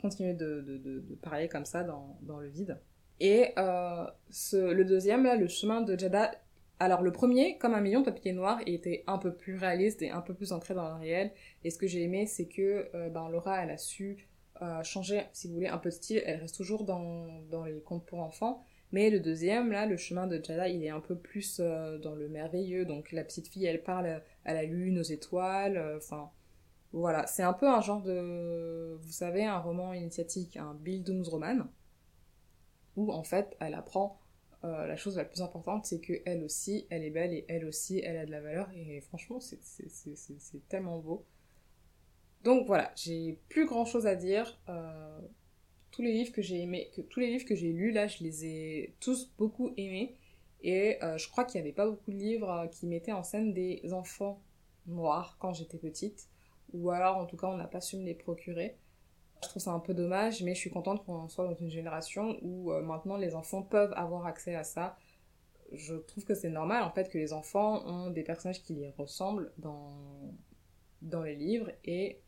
continuer 0.00 0.34
de, 0.34 0.60
de, 0.60 0.78
de, 0.78 1.14
parler 1.16 1.48
comme 1.48 1.64
ça 1.64 1.84
dans, 1.84 2.18
dans 2.22 2.38
le 2.38 2.48
vide. 2.48 2.78
Et 3.20 3.48
euh, 3.58 4.06
ce, 4.30 4.56
le 4.56 4.84
deuxième, 4.84 5.24
là, 5.24 5.36
le 5.36 5.46
chemin 5.46 5.82
de 5.82 5.98
Jada. 5.98 6.32
Alors, 6.78 7.02
le 7.02 7.12
premier, 7.12 7.58
comme 7.58 7.74
un 7.74 7.80
million 7.82 8.00
de 8.00 8.06
papiers 8.06 8.32
noirs, 8.32 8.60
était 8.64 9.04
un 9.06 9.18
peu 9.18 9.34
plus 9.34 9.56
réaliste 9.56 10.00
et 10.00 10.10
un 10.10 10.22
peu 10.22 10.32
plus 10.32 10.52
ancré 10.52 10.72
dans 10.72 10.88
le 10.88 10.94
réel. 10.94 11.30
Et 11.62 11.70
ce 11.70 11.78
que 11.78 11.86
j'ai 11.86 12.02
aimé, 12.02 12.26
c'est 12.26 12.46
que 12.46 12.88
euh, 12.94 13.10
ben, 13.10 13.28
Laura, 13.28 13.62
elle 13.62 13.70
a 13.70 13.76
su 13.76 14.26
euh, 14.62 14.82
changer, 14.82 15.24
si 15.32 15.48
vous 15.48 15.54
voulez, 15.54 15.68
un 15.68 15.76
peu 15.76 15.90
de 15.90 15.94
style. 15.94 16.22
Elle 16.24 16.40
reste 16.40 16.56
toujours 16.56 16.84
dans, 16.84 17.26
dans 17.50 17.66
les 17.66 17.80
contes 17.82 18.06
pour 18.06 18.20
enfants. 18.20 18.64
Mais 18.92 19.10
le 19.10 19.20
deuxième, 19.20 19.70
là, 19.70 19.84
le 19.84 19.98
chemin 19.98 20.26
de 20.26 20.42
Jada, 20.42 20.68
il 20.68 20.82
est 20.82 20.88
un 20.88 21.00
peu 21.00 21.16
plus 21.16 21.60
dans 21.60 22.14
le 22.14 22.28
merveilleux. 22.28 22.86
Donc, 22.86 23.12
la 23.12 23.22
petite 23.22 23.48
fille, 23.48 23.66
elle 23.66 23.82
parle 23.82 24.22
à 24.46 24.54
la 24.54 24.64
lune, 24.64 24.98
aux 24.98 25.02
étoiles. 25.02 25.80
Enfin, 25.98 26.30
voilà, 26.92 27.26
c'est 27.26 27.42
un 27.42 27.52
peu 27.52 27.68
un 27.68 27.80
genre 27.80 28.02
de, 28.02 28.98
vous 29.00 29.12
savez, 29.12 29.44
un 29.44 29.58
roman 29.58 29.92
initiatique, 29.92 30.56
un 30.56 30.74
Bildungsroman, 30.74 31.68
où 32.96 33.12
en 33.12 33.22
fait, 33.22 33.56
elle 33.60 33.74
apprend 33.74 34.20
euh, 34.64 34.86
la 34.86 34.96
chose 34.96 35.16
la 35.16 35.24
plus 35.24 35.40
importante, 35.40 35.86
c'est 35.86 36.00
que 36.00 36.20
elle 36.26 36.42
aussi, 36.42 36.86
elle 36.90 37.04
est 37.04 37.10
belle 37.10 37.32
et 37.32 37.44
elle 37.48 37.64
aussi, 37.64 38.00
elle 38.00 38.16
a 38.18 38.26
de 38.26 38.30
la 38.30 38.40
valeur. 38.40 38.68
Et 38.74 39.00
franchement, 39.00 39.38
c'est 39.40 39.58
tellement 40.68 40.98
beau. 40.98 41.24
Donc 42.42 42.66
voilà, 42.66 42.92
j'ai 42.96 43.38
plus 43.48 43.66
grand 43.66 43.84
chose 43.84 44.06
à 44.06 44.16
dire. 44.16 44.60
Euh, 44.68 45.20
tous 45.92 46.02
les 46.02 46.12
livres 46.12 46.32
que 46.32 46.42
j'ai 46.42 46.60
aimés, 46.60 46.90
tous 47.10 47.20
les 47.20 47.26
livres 47.28 47.44
que 47.44 47.56
j'ai 47.56 47.72
lus 47.72 47.90
là, 47.90 48.06
je 48.06 48.22
les 48.22 48.46
ai 48.46 48.94
tous 49.00 49.32
beaucoup 49.38 49.72
aimés. 49.76 50.16
Et 50.62 51.02
euh, 51.02 51.16
je 51.18 51.28
crois 51.30 51.44
qu'il 51.44 51.60
n'y 51.60 51.66
avait 51.66 51.74
pas 51.74 51.88
beaucoup 51.88 52.10
de 52.10 52.16
livres 52.16 52.68
qui 52.70 52.86
mettaient 52.86 53.12
en 53.12 53.22
scène 53.22 53.52
des 53.52 53.82
enfants 53.92 54.42
noirs 54.86 55.36
quand 55.40 55.52
j'étais 55.54 55.78
petite 55.78 56.28
ou 56.72 56.90
alors 56.90 57.16
en 57.16 57.26
tout 57.26 57.36
cas 57.36 57.48
on 57.48 57.56
n'a 57.56 57.66
pas 57.66 57.80
su 57.80 57.96
me 57.96 58.04
les 58.04 58.14
procurer. 58.14 58.76
Je 59.42 59.48
trouve 59.48 59.62
ça 59.62 59.72
un 59.72 59.80
peu 59.80 59.94
dommage, 59.94 60.42
mais 60.42 60.54
je 60.54 60.60
suis 60.60 60.70
contente 60.70 61.04
qu'on 61.04 61.28
soit 61.28 61.46
dans 61.46 61.54
une 61.54 61.70
génération 61.70 62.36
où 62.42 62.72
euh, 62.72 62.82
maintenant 62.82 63.16
les 63.16 63.34
enfants 63.34 63.62
peuvent 63.62 63.92
avoir 63.96 64.26
accès 64.26 64.54
à 64.54 64.64
ça. 64.64 64.98
Je 65.72 65.94
trouve 65.94 66.24
que 66.24 66.34
c'est 66.34 66.50
normal 66.50 66.82
en 66.82 66.90
fait 66.90 67.08
que 67.08 67.16
les 67.18 67.32
enfants 67.32 67.86
ont 67.86 68.10
des 68.10 68.22
personnages 68.22 68.62
qui 68.62 68.74
les 68.74 68.90
ressemblent 68.90 69.52
dans, 69.58 70.34
dans 71.00 71.22
les 71.22 71.36
livres 71.36 71.70
et 71.84 72.20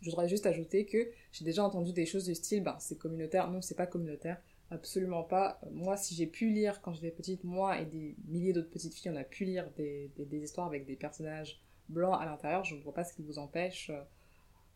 je 0.00 0.10
voudrais 0.10 0.28
juste 0.28 0.46
ajouter 0.46 0.86
que 0.86 1.10
j'ai 1.32 1.44
déjà 1.44 1.64
entendu 1.64 1.92
des 1.92 2.06
choses 2.06 2.24
du 2.24 2.34
style 2.34 2.62
ben 2.62 2.76
c'est 2.80 2.98
communautaire, 2.98 3.50
non 3.50 3.60
c'est 3.60 3.76
pas 3.76 3.86
communautaire, 3.86 4.40
absolument 4.70 5.22
pas. 5.22 5.60
Moi 5.70 5.96
si 5.96 6.14
j'ai 6.14 6.26
pu 6.26 6.50
lire 6.50 6.80
quand 6.82 6.92
j'étais 6.92 7.10
petite, 7.10 7.44
moi 7.44 7.78
et 7.80 7.86
des 7.86 8.16
milliers 8.26 8.52
d'autres 8.52 8.70
petites 8.70 8.94
filles 8.94 9.12
on 9.12 9.16
a 9.16 9.24
pu 9.24 9.44
lire 9.44 9.70
des, 9.76 10.10
des, 10.16 10.24
des 10.24 10.42
histoires 10.42 10.66
avec 10.66 10.86
des 10.86 10.96
personnages 10.96 11.60
blanc 11.88 12.14
à 12.14 12.24
l'intérieur, 12.24 12.64
je 12.64 12.74
ne 12.74 12.80
vois 12.80 12.94
pas 12.94 13.04
ce 13.04 13.12
qui 13.12 13.22
vous 13.22 13.38
empêche 13.38 13.90
euh, 13.90 14.02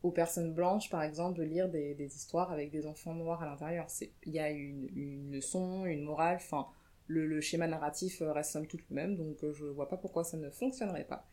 aux 0.02 0.10
personnes 0.10 0.54
blanches, 0.54 0.90
par 0.90 1.02
exemple, 1.02 1.38
de 1.38 1.44
lire 1.44 1.68
des, 1.68 1.96
histoires 1.98 2.52
avec 2.52 2.70
des 2.70 2.86
enfants 2.86 3.14
noirs 3.14 3.42
à 3.42 3.46
l'intérieur. 3.46 3.86
Il 4.24 4.32
y 4.32 4.38
a 4.38 4.50
une, 4.50 5.32
leçon, 5.32 5.84
une 5.86 6.04
morale, 6.04 6.36
enfin, 6.36 6.68
le, 7.06 7.40
schéma 7.40 7.66
narratif 7.66 8.22
euh, 8.22 8.32
reste 8.32 8.52
somme 8.52 8.66
toute 8.66 8.88
le 8.88 8.94
même, 8.94 9.16
donc 9.16 9.42
euh, 9.42 9.52
je 9.52 9.64
ne 9.64 9.70
vois 9.70 9.88
pas 9.88 9.96
pourquoi 9.96 10.24
ça 10.24 10.36
ne 10.36 10.50
fonctionnerait 10.50 11.06
pas. 11.06 11.26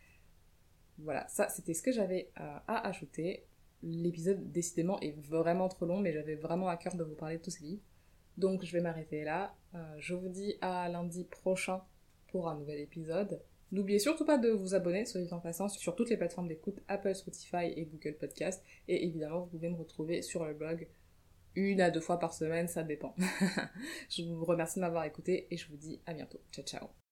Voilà, 0.98 1.28
ça 1.28 1.50
c'était 1.50 1.74
ce 1.74 1.84
que 1.84 1.92
j'avais 1.92 2.32
à, 2.36 2.88
ajouter. 2.88 3.46
L'épisode 3.84 4.52
décidément 4.52 5.00
est 5.02 5.12
vraiment 5.12 5.68
trop 5.68 5.86
long, 5.86 6.00
mais 6.00 6.14
j'avais 6.14 6.36
vraiment 6.36 6.70
à 6.70 6.78
cœur 6.78 6.96
de 6.96 7.04
vous 7.04 7.16
parler 7.16 7.38
de 7.38 7.44
tous 7.44 7.52
ces 7.52 7.64
livres. 7.66 7.84
Donc 8.38 8.64
je 8.64 8.72
vais 8.72 8.82
m'arrêter 8.82 9.26
là. 9.26 9.54
Je 9.98 10.16
vous 10.16 10.30
dis 10.30 10.56
à 10.62 10.88
lundi 10.88 11.26
prochain 11.26 11.82
pour 12.30 12.48
un 12.48 12.56
nouvel 12.56 12.80
épisode. 12.80 13.42
N'oubliez 13.72 14.00
surtout 14.00 14.26
pas 14.26 14.38
de 14.38 14.50
vous 14.50 14.76
abonner, 14.76 15.06
soit 15.06 15.22
en 15.34 15.40
passant, 15.40 15.68
sur 15.68 15.96
toutes 15.96 16.10
les 16.10 16.18
plateformes 16.18 16.48
d'écoute, 16.48 16.80
Apple, 16.88 17.16
Spotify 17.16 17.74
et 17.76 17.86
Google 17.86 18.16
Podcast. 18.18 18.64
Et 18.88 19.06
évidemment, 19.06 19.42
vous 19.42 19.48
pouvez 19.48 19.70
me 19.70 19.76
retrouver 19.76 20.22
sur 20.22 20.46
le 20.46 20.54
blog 20.54 20.88
une 21.56 21.82
à 21.82 21.90
deux 21.90 22.02
fois 22.02 22.20
par 22.20 22.34
semaine, 22.34 22.68
ça 22.68 22.84
dépend. 22.84 23.16
je 24.10 24.24
vous 24.24 24.46
remercie 24.46 24.76
de 24.80 24.82
m'avoir 24.82 25.06
écouté 25.06 25.48
et 25.52 25.58
je 25.58 25.68
vous 25.70 25.78
dis 25.78 26.02
à 26.06 26.14
bientôt. 26.14 26.40
Ciao 26.52 26.66
ciao 26.66 27.05